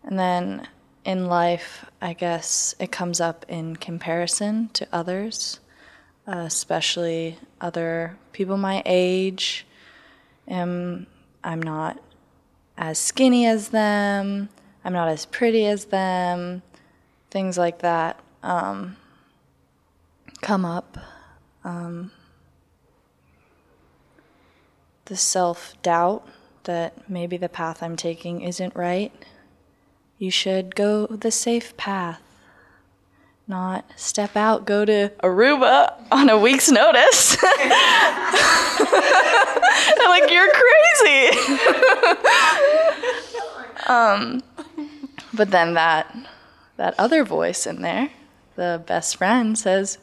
[0.05, 0.67] and then
[1.05, 5.61] in life i guess it comes up in comparison to others
[6.27, 9.67] uh, especially other people my age.
[10.51, 11.07] Um,
[11.43, 11.99] i'm not
[12.79, 14.49] as skinny as them.
[14.85, 16.63] I'm not as pretty as them
[17.31, 18.97] things like that um,
[20.41, 20.99] come up
[21.65, 22.11] um,
[25.07, 26.27] the self doubt
[26.65, 29.13] that maybe the path I'm taking isn't right.
[30.19, 32.21] You should go the safe path,
[33.47, 37.37] not step out, go to Aruba on a week's notice.
[40.21, 41.39] Like, you're crazy.
[43.87, 44.43] um,
[45.33, 46.15] but then that
[46.79, 48.11] that other voice in there,
[48.57, 49.99] the best friend, says,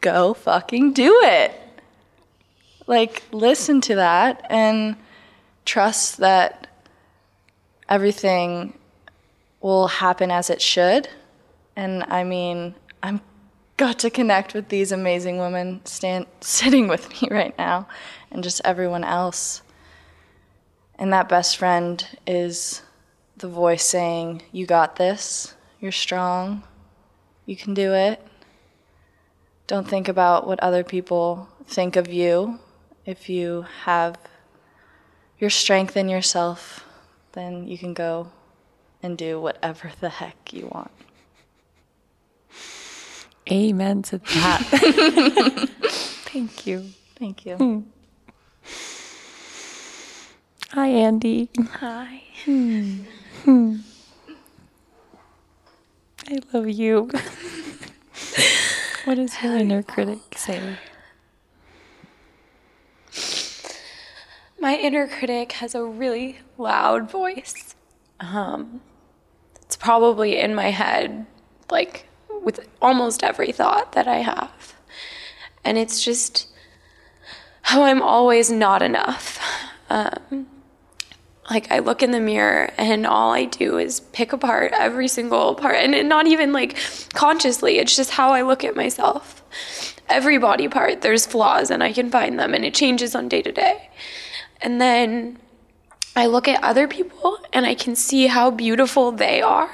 [0.00, 1.52] "Go fucking do it."
[2.86, 4.96] Like, listen to that and
[5.64, 6.68] trust that
[7.88, 8.78] everything
[9.60, 11.08] will happen as it should.
[11.76, 13.20] And I mean, I'm
[13.76, 17.88] got to connect with these amazing women stand, sitting with me right now
[18.30, 19.62] and just everyone else.
[20.98, 22.82] And that best friend is
[23.36, 26.62] the voice saying, You got this, you're strong,
[27.46, 28.20] you can do it.
[29.66, 32.58] Don't think about what other people think of you
[33.04, 34.18] if you have
[35.38, 36.84] your strength in yourself,
[37.32, 38.30] then you can go
[39.02, 40.90] and do whatever the heck you want.
[43.50, 44.60] Amen to that.
[46.32, 46.90] Thank you.
[47.18, 47.56] Thank you.
[47.56, 47.80] Hmm.
[50.72, 51.48] Hi, Andy.
[51.80, 52.22] Hi.
[52.44, 53.04] Hmm.
[53.44, 53.76] Hmm.
[56.30, 57.04] I love you.
[59.04, 60.76] what does your inner critic say?
[64.60, 67.74] My inner critic has a really loud voice.
[68.20, 68.82] Um,
[69.62, 71.24] it's probably in my head,
[71.70, 72.08] like
[72.42, 74.74] with almost every thought that I have.
[75.64, 76.48] And it's just
[77.62, 79.38] how I'm always not enough.
[79.88, 80.46] Um,
[81.50, 85.54] like I look in the mirror and all I do is pick apart every single
[85.54, 86.76] part and not even like
[87.14, 89.42] consciously it's just how I look at myself
[90.08, 93.42] every body part there's flaws and I can find them and it changes on day
[93.42, 93.90] to day
[94.60, 95.38] and then
[96.18, 99.70] I look at other people and I can see how beautiful they are.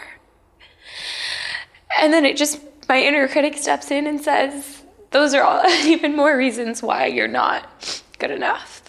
[1.98, 6.14] And then it just, my inner critic steps in and says, those are all even
[6.14, 8.82] more reasons why you're not good enough.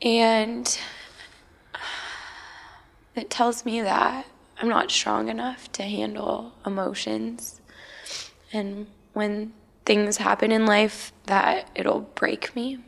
[0.00, 0.78] And
[3.14, 4.26] it tells me that
[4.58, 7.60] I'm not strong enough to handle emotions.
[8.52, 9.52] And when
[9.84, 12.78] things happen in life, that it'll break me.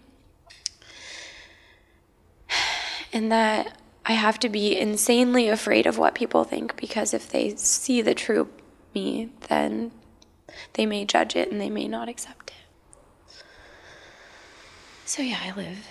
[3.13, 7.55] and that I have to be insanely afraid of what people think because if they
[7.57, 8.49] see the true
[8.95, 9.93] me, then
[10.75, 13.37] they may judge it and they may not accept it.
[15.07, 15.89] So, yeah, I live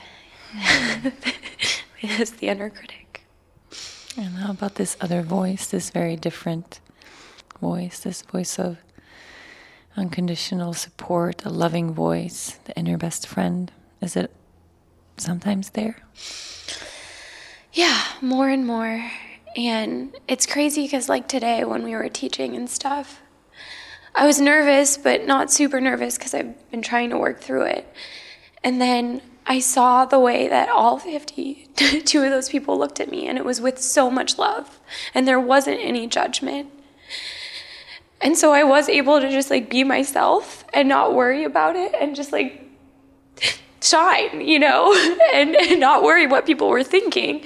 [2.19, 3.02] as the inner critic.
[4.15, 6.79] And how about this other voice, this very different
[7.59, 8.77] voice, this voice of
[9.97, 13.71] unconditional support, a loving voice, the inner best friend?
[14.01, 14.31] Is it
[15.17, 15.97] sometimes there?
[17.73, 19.11] yeah, more and more.
[19.55, 23.21] And it's crazy because, like today, when we were teaching and stuff,
[24.15, 27.91] I was nervous, but not super nervous because I've been trying to work through it.
[28.63, 33.27] And then I saw the way that all 52 of those people looked at me,
[33.27, 34.79] and it was with so much love,
[35.13, 36.69] and there wasn't any judgment.
[38.21, 41.93] And so I was able to just like be myself and not worry about it
[41.99, 42.63] and just like
[43.81, 44.93] shine, you know,
[45.33, 47.43] and, and not worry what people were thinking.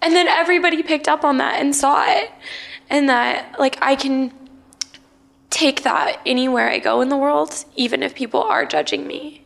[0.00, 2.30] And then everybody picked up on that and saw it.
[2.88, 4.32] And that, like, I can
[5.50, 9.42] take that anywhere I go in the world, even if people are judging me.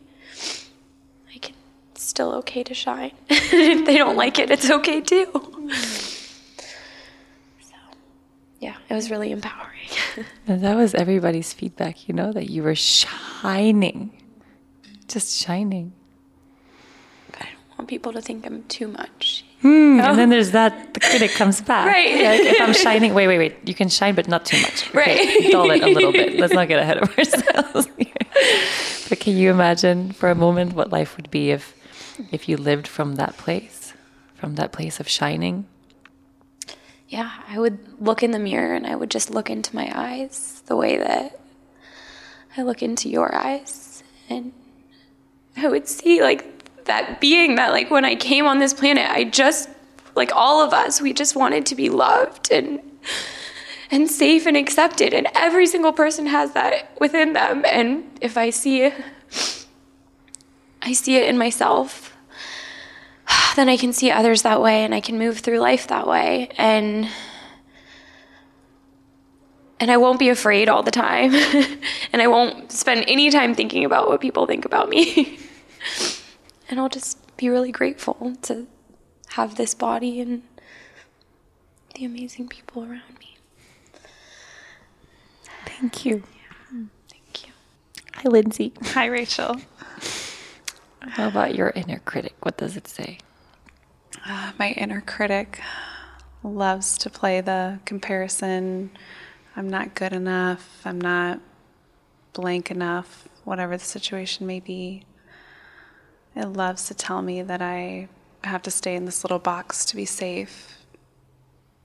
[2.03, 3.11] It's still okay to shine.
[3.29, 5.25] if they don't like it, it's okay too.
[7.61, 7.75] So,
[8.59, 9.69] yeah, it was really empowering.
[10.47, 14.11] And that was everybody's feedback, you know, that you were shining.
[15.07, 15.93] Just shining.
[17.35, 19.45] I don't want people to think I'm too much.
[19.61, 21.87] Hmm, And then there's that, the critic comes back.
[21.87, 22.15] Right.
[22.15, 23.55] Like, if I'm shining, wait, wait, wait.
[23.65, 24.89] You can shine, but not too much.
[24.89, 25.51] Okay, Right.
[25.51, 26.37] Dull it a little bit.
[26.37, 27.87] Let's not get ahead of ourselves.
[27.97, 28.11] here.
[29.07, 31.73] but can you imagine for a moment what life would be if,
[32.31, 33.93] if you lived from that place,
[34.35, 35.67] from that place of shining?
[37.13, 40.63] yeah, I would look in the mirror and I would just look into my eyes
[40.65, 41.39] the way that
[42.57, 44.03] I look into your eyes.
[44.29, 44.51] And
[45.55, 49.25] I would see like that being that like when I came on this planet, I
[49.25, 49.69] just
[50.15, 52.79] like all of us, we just wanted to be loved and
[53.91, 55.13] and safe and accepted.
[55.13, 57.63] And every single person has that within them.
[57.63, 58.91] And if I see
[60.83, 62.15] I see it in myself,
[63.55, 66.49] then I can see others that way and I can move through life that way
[66.57, 67.07] and
[69.79, 71.33] and I won't be afraid all the time
[72.13, 75.39] and I won't spend any time thinking about what people think about me.
[76.69, 78.67] and I'll just be really grateful to
[79.29, 80.43] have this body and
[81.95, 83.35] the amazing people around me.
[85.65, 86.23] Thank you.
[87.09, 87.53] Thank you.
[88.13, 88.71] Hi, Lindsay.
[88.93, 89.57] Hi, Rachel.
[91.09, 92.33] How about your inner critic?
[92.39, 93.17] What does it say?
[94.25, 95.59] Uh, my inner critic
[96.43, 98.89] loves to play the comparison.
[99.55, 100.81] I'm not good enough.
[100.85, 101.41] I'm not
[102.31, 105.05] blank enough, whatever the situation may be.
[106.35, 108.07] It loves to tell me that I
[108.43, 110.77] have to stay in this little box to be safe.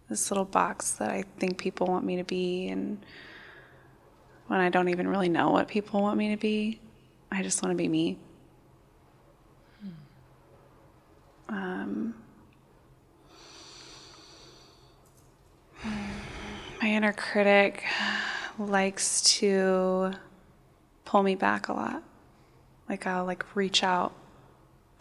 [0.08, 2.68] This little box that I think people want me to be.
[2.68, 3.04] And
[4.46, 6.80] when I don't even really know what people want me to be,
[7.30, 8.16] I just want to be me.
[11.48, 12.14] Um,
[15.84, 17.84] my inner critic
[18.58, 20.12] likes to
[21.04, 22.02] pull me back a lot.
[22.88, 24.12] Like I'll like reach out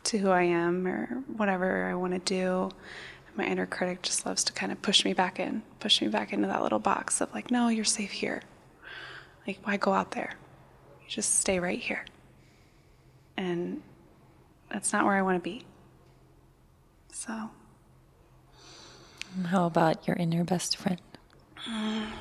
[0.06, 2.70] to who I am or whatever I want to do.
[3.36, 6.34] My inner critic just loves to kind of push me back in, push me back
[6.34, 8.42] into that little box of like, no, you're safe here.
[9.46, 10.34] Like, why go out there?
[11.02, 12.06] You just stay right here.
[13.38, 13.82] And
[14.70, 15.66] that's not where I want to be.
[17.18, 17.50] So,
[19.36, 21.02] And How about your inner best friend?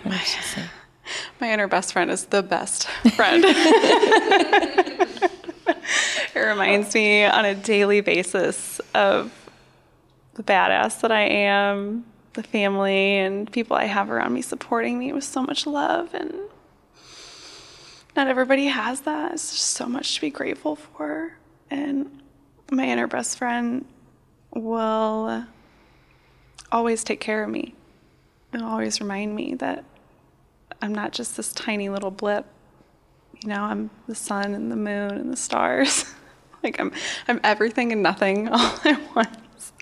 [0.02, 0.64] What does she say?
[1.40, 3.44] my inner best friend is the best friend.
[3.46, 5.30] it
[6.34, 9.30] reminds me on a daily basis of
[10.32, 15.12] the badass that I am, the family and people I have around me supporting me
[15.12, 16.14] with so much love.
[16.14, 16.32] And
[18.16, 19.32] not everybody has that.
[19.32, 21.34] It's just so much to be grateful for.
[21.70, 22.22] And
[22.70, 23.84] my inner best friend
[24.52, 25.44] will
[26.72, 27.74] always take care of me
[28.52, 29.84] and always remind me that
[30.82, 32.46] I'm not just this tiny little blip.
[33.42, 36.04] You know, I'm the sun and the moon and the stars.
[36.62, 36.92] like I'm
[37.28, 39.72] I'm everything and nothing all at once.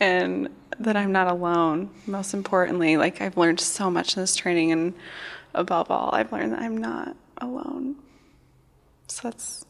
[0.00, 0.48] And
[0.80, 1.90] that I'm not alone.
[2.06, 4.94] Most importantly, like I've learned so much in this training and
[5.54, 7.96] above all, I've learned that I'm not alone.
[9.08, 9.64] So that's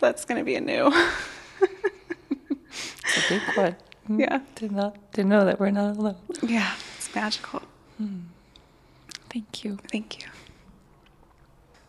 [0.00, 0.92] that's gonna be a new.
[2.70, 3.76] It's a big one.
[4.08, 4.40] Mm, Yeah.
[4.56, 6.16] To not to know that we're not alone.
[6.42, 7.62] yeah, it's magical.
[9.30, 9.78] Thank you.
[9.92, 10.28] Thank you.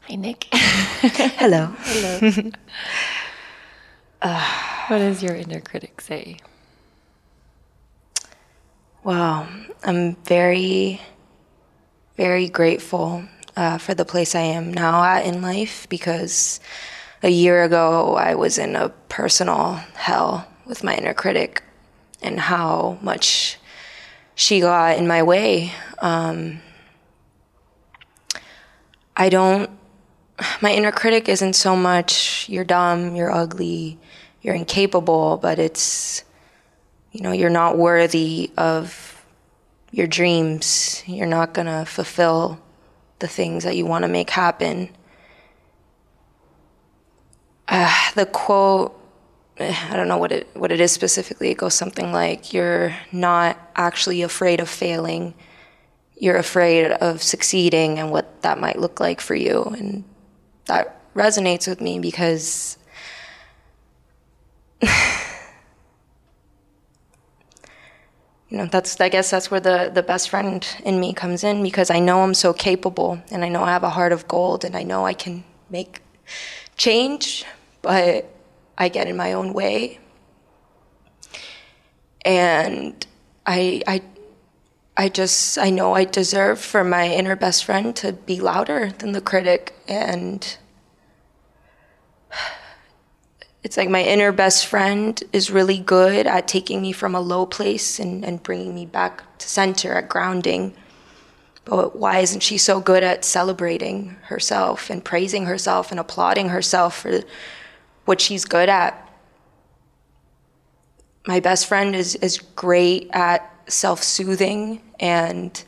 [0.09, 0.47] Hi, Nick.
[0.53, 1.67] Hello.
[1.79, 2.31] Hello.
[4.87, 6.39] what does your inner critic say?
[9.03, 9.47] Wow,
[9.83, 10.99] I'm very,
[12.17, 13.23] very grateful
[13.55, 16.59] uh, for the place I am now at in life because
[17.23, 21.63] a year ago I was in a personal hell with my inner critic
[22.21, 23.57] and how much
[24.35, 25.73] she got in my way.
[25.97, 26.61] Um,
[29.17, 29.69] I don't,
[30.61, 33.97] my inner critic isn't so much you're dumb, you're ugly,
[34.43, 36.23] you're incapable, but it's,
[37.11, 39.25] you know, you're not worthy of
[39.91, 41.03] your dreams.
[41.07, 42.59] You're not going to fulfill
[43.17, 44.89] the things that you want to make happen.
[47.67, 48.98] Uh, the quote,
[49.59, 51.49] I don't know what it what it is specifically.
[51.51, 55.33] It goes something like, "You're not actually afraid of failing.
[56.15, 60.03] You're afraid of succeeding and what that might look like for you." And
[60.65, 62.77] that resonates with me because
[68.49, 71.61] you know that's i guess that's where the the best friend in me comes in
[71.61, 74.63] because i know i'm so capable and i know i have a heart of gold
[74.63, 76.01] and i know i can make
[76.77, 77.43] change
[77.81, 78.25] but
[78.79, 79.99] i get in my own way
[82.25, 83.05] and
[83.45, 84.01] i i
[84.97, 89.11] i just i know i deserve for my inner best friend to be louder than
[89.11, 90.57] the critic and
[93.63, 97.45] it's like my inner best friend is really good at taking me from a low
[97.45, 100.73] place and, and bringing me back to center, at grounding.
[101.65, 106.99] But why isn't she so good at celebrating herself and praising herself and applauding herself
[107.01, 107.21] for
[108.09, 109.07] what she's good at?
[111.27, 115.63] My best friend is, is great at self soothing and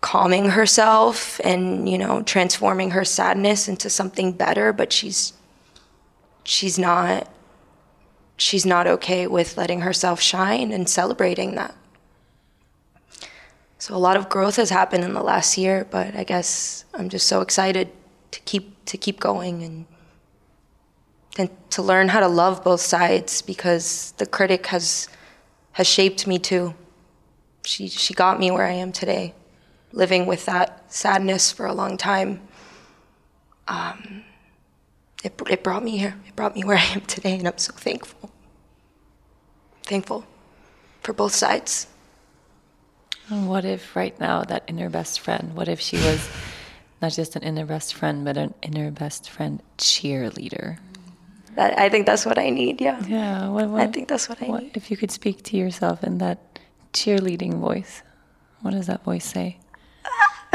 [0.00, 5.32] calming herself and, you know, transforming her sadness into something better, but she's
[6.42, 7.32] she's not
[8.36, 11.76] she's not okay with letting herself shine and celebrating that.
[13.78, 17.08] So a lot of growth has happened in the last year, but I guess I'm
[17.08, 17.92] just so excited
[18.32, 19.86] to keep to keep going and
[21.38, 25.08] and to learn how to love both sides because the critic has
[25.72, 26.74] has shaped me too.
[27.64, 29.34] She she got me where I am today,
[29.92, 32.40] living with that sadness for a long time.
[33.68, 34.24] Um,
[35.22, 36.16] it, it brought me here.
[36.26, 38.30] It brought me where I am today, and I'm so thankful.
[39.84, 40.24] Thankful
[41.02, 41.86] for both sides.
[43.28, 46.28] And what if right now that inner best friend, what if she was
[47.00, 50.78] not just an inner best friend, but an inner best friend cheerleader?
[51.60, 53.04] That, I think that's what I need, yeah.
[53.06, 53.50] Yeah.
[53.50, 54.78] What, what, I think that's what I what, need.
[54.78, 56.58] If you could speak to yourself in that
[56.94, 58.02] cheerleading voice,
[58.62, 59.58] what does that voice say?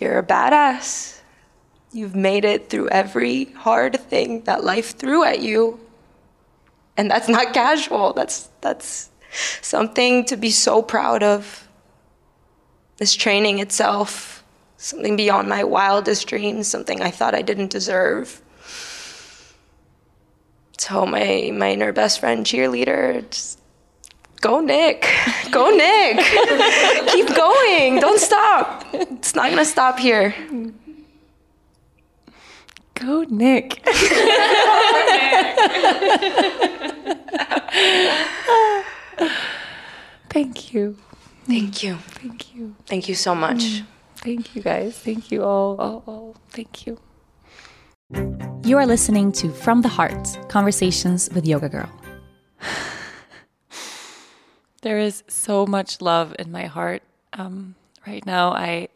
[0.00, 1.20] You're a badass.
[1.92, 5.78] You've made it through every hard thing that life threw at you.
[6.96, 8.14] And that's not casual.
[8.14, 9.10] That's that's
[9.60, 11.68] something to be so proud of.
[12.96, 14.37] This training itself,
[14.78, 18.40] something beyond my wildest dreams, something I thought I didn't deserve.
[20.78, 23.58] So my my inner best friend cheerleader just
[24.40, 25.06] Go Nick.
[25.50, 26.18] Go Nick.
[27.12, 27.98] Keep going.
[28.00, 28.86] Don't stop.
[28.92, 30.34] It's not going to stop here.
[32.94, 33.82] Go Nick.
[40.30, 40.96] Thank you.
[41.46, 41.96] Thank you.
[41.96, 42.76] Thank you.
[42.86, 43.64] Thank you so much.
[43.64, 43.86] Mm.
[44.20, 44.98] Thank you guys.
[44.98, 45.76] Thank you all.
[45.76, 46.36] all, all.
[46.50, 46.98] Thank you.
[48.64, 51.90] You are listening to From the Heart Conversations with Yoga Girl.
[54.82, 57.74] There is so much love in my heart um,
[58.06, 58.52] right now.
[58.52, 58.88] I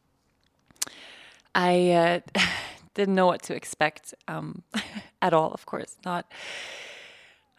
[1.54, 2.20] I uh,
[2.94, 4.62] didn't know what to expect um,
[5.22, 5.52] at all.
[5.52, 6.26] Of course, not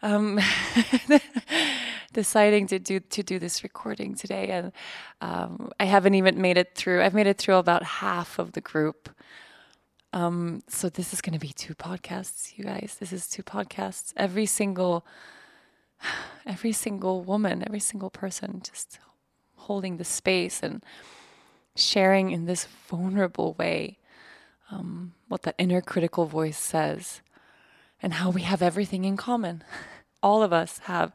[0.02, 0.38] um,
[2.12, 4.72] deciding to do to do this recording today, and
[5.20, 7.02] um, I haven't even made it through.
[7.02, 9.10] I've made it through about half of the group.
[10.12, 12.96] Um, so this is going to be two podcasts, you guys.
[12.98, 14.12] This is two podcasts.
[14.16, 15.04] Every single
[16.46, 18.98] every single woman, every single person just
[19.56, 20.84] holding the space and
[21.74, 23.98] sharing in this vulnerable way
[24.70, 27.20] um, what that inner critical voice says
[28.02, 29.62] and how we have everything in common.
[30.22, 31.12] All of us have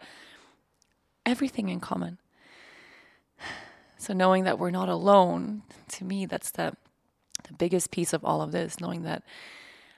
[1.26, 2.18] everything in common.
[3.98, 6.76] So knowing that we're not alone, to me, that's the
[7.44, 9.24] the biggest piece of all of this, knowing that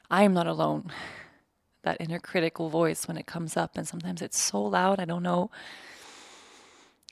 [0.10, 0.92] I am not alone
[1.84, 5.24] that inner critical voice when it comes up and sometimes it's so loud i don't
[5.24, 5.52] know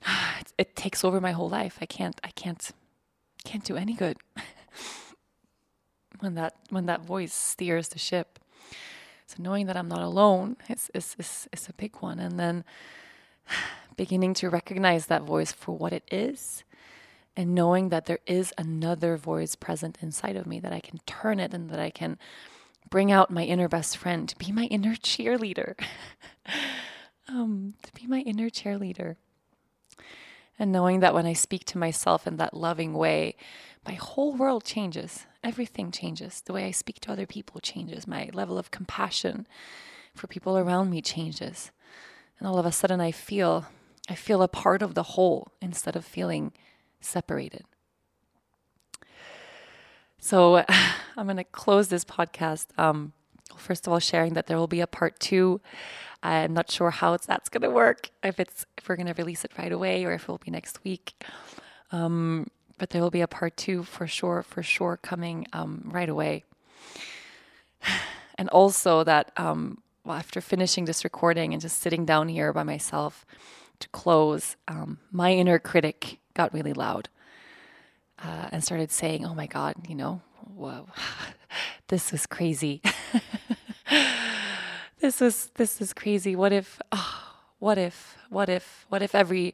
[0.40, 2.72] it, it takes over my whole life i can't i can't
[3.44, 4.18] can't do any good
[6.20, 8.40] when that when that voice steers the ship
[9.32, 10.58] so knowing that i'm not alone.
[10.70, 12.20] Is is is, is a big one.
[12.20, 12.64] And then
[13.96, 16.64] beginning to recognize that voice for what it is
[17.36, 21.40] and knowing that there is another voice present inside of me that i can turn
[21.40, 22.18] it and that i can
[22.92, 25.74] bring out my inner best friend, to be my inner cheerleader,
[27.28, 29.16] um, to be my inner cheerleader.
[30.60, 33.36] And knowing that when I speak to myself in that loving way,
[33.86, 35.26] my whole world changes.
[35.44, 36.42] Everything changes.
[36.46, 38.08] The way I speak to other people changes.
[38.08, 39.48] My level of compassion
[40.14, 41.72] for people around me changes.
[42.38, 43.66] And all of a sudden I feel
[44.10, 46.54] I feel a part of the whole instead of feeling
[47.00, 47.64] separated.
[50.20, 50.58] So
[51.18, 52.68] I'm going to close this podcast.
[52.78, 53.14] Um,
[53.56, 55.62] first of all, sharing that there will be a part two.
[56.24, 58.10] I'm not sure how that's going to work.
[58.24, 60.52] If it's if we're going to release it right away or if it will be
[60.52, 61.14] next week.
[61.92, 62.48] Um,
[62.82, 66.44] but there will be a part two for sure, for sure, coming um, right away.
[68.40, 72.64] And also that um, well, after finishing this recording and just sitting down here by
[72.64, 73.24] myself
[73.78, 77.08] to close, um, my inner critic got really loud
[78.18, 80.24] uh, and started saying, "Oh my God, you know,
[80.56, 80.88] whoa,
[81.90, 82.82] this is crazy.
[85.02, 86.36] this was this is crazy.
[86.36, 86.82] What if?
[86.92, 88.18] Oh, what if?
[88.30, 88.88] What if?
[88.90, 89.54] What if every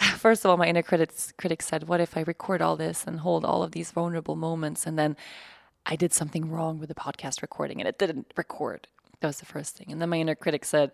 [0.18, 3.20] First of all, my inner critics, critic said, What if I record all this and
[3.20, 5.16] hold all of these vulnerable moments and then
[5.86, 8.88] I did something wrong with the podcast recording and it didn't record?
[9.20, 9.90] That was the first thing.
[9.90, 10.92] And then my inner critic said,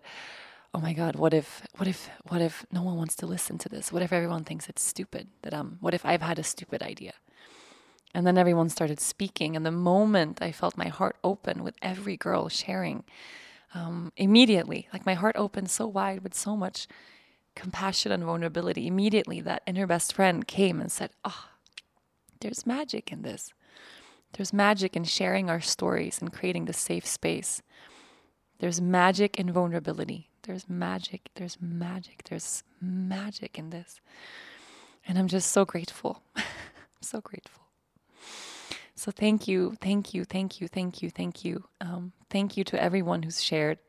[0.73, 3.67] Oh my God, what if, what if, what if no one wants to listen to
[3.67, 3.91] this?
[3.91, 5.27] What if everyone thinks it's stupid?
[5.41, 7.13] That um, what if I've had a stupid idea?
[8.13, 9.55] And then everyone started speaking.
[9.55, 13.03] And the moment I felt my heart open with every girl sharing,
[13.73, 16.87] um, immediately, like my heart opened so wide with so much
[17.55, 21.45] compassion and vulnerability, immediately that inner best friend came and said, Oh,
[22.39, 23.53] there's magic in this.
[24.33, 27.61] There's magic in sharing our stories and creating the safe space.
[28.59, 30.29] There's magic in vulnerability.
[30.43, 31.29] There's magic.
[31.35, 32.23] There's magic.
[32.29, 33.99] There's magic in this.
[35.07, 36.23] And I'm just so grateful.
[37.01, 37.61] so grateful.
[38.95, 41.63] So thank you, thank you, thank you, thank you, thank you.
[41.81, 43.79] Um, thank you to everyone who's shared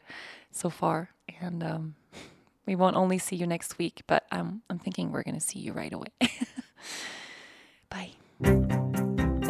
[0.50, 1.10] so far.
[1.40, 1.94] And um,
[2.66, 5.58] we won't only see you next week, but um, I'm thinking we're going to see
[5.58, 6.08] you right away.
[7.90, 8.81] Bye.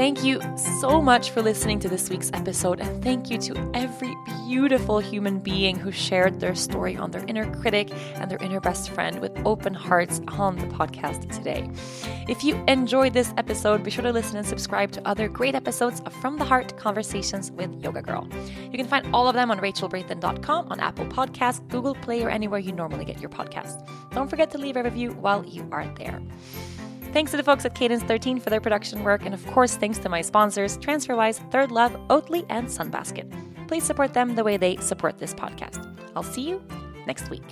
[0.02, 4.12] Thank you so much for listening to this week's episode, and thank you to every
[4.48, 8.90] beautiful human being who shared their story on their inner critic and their inner best
[8.90, 11.70] friend with open hearts on the podcast today.
[12.28, 16.00] If you enjoyed this episode, be sure to listen and subscribe to other great episodes
[16.00, 18.28] of From the Heart Conversations with Yoga Girl.
[18.72, 22.58] You can find all of them on rachelbrathen.com, on Apple Podcasts, Google Play, or anywhere
[22.58, 23.88] you normally get your podcasts.
[24.10, 26.20] Don't forget to leave a review while you are there.
[27.12, 29.98] Thanks to the folks at Cadence 13 for their production work, and of course, thanks
[29.98, 33.68] to my sponsors, TransferWise, Third Love, Oatly, and Sunbasket.
[33.68, 35.94] Please support them the way they support this podcast.
[36.16, 36.62] I'll see you
[37.06, 37.44] next week.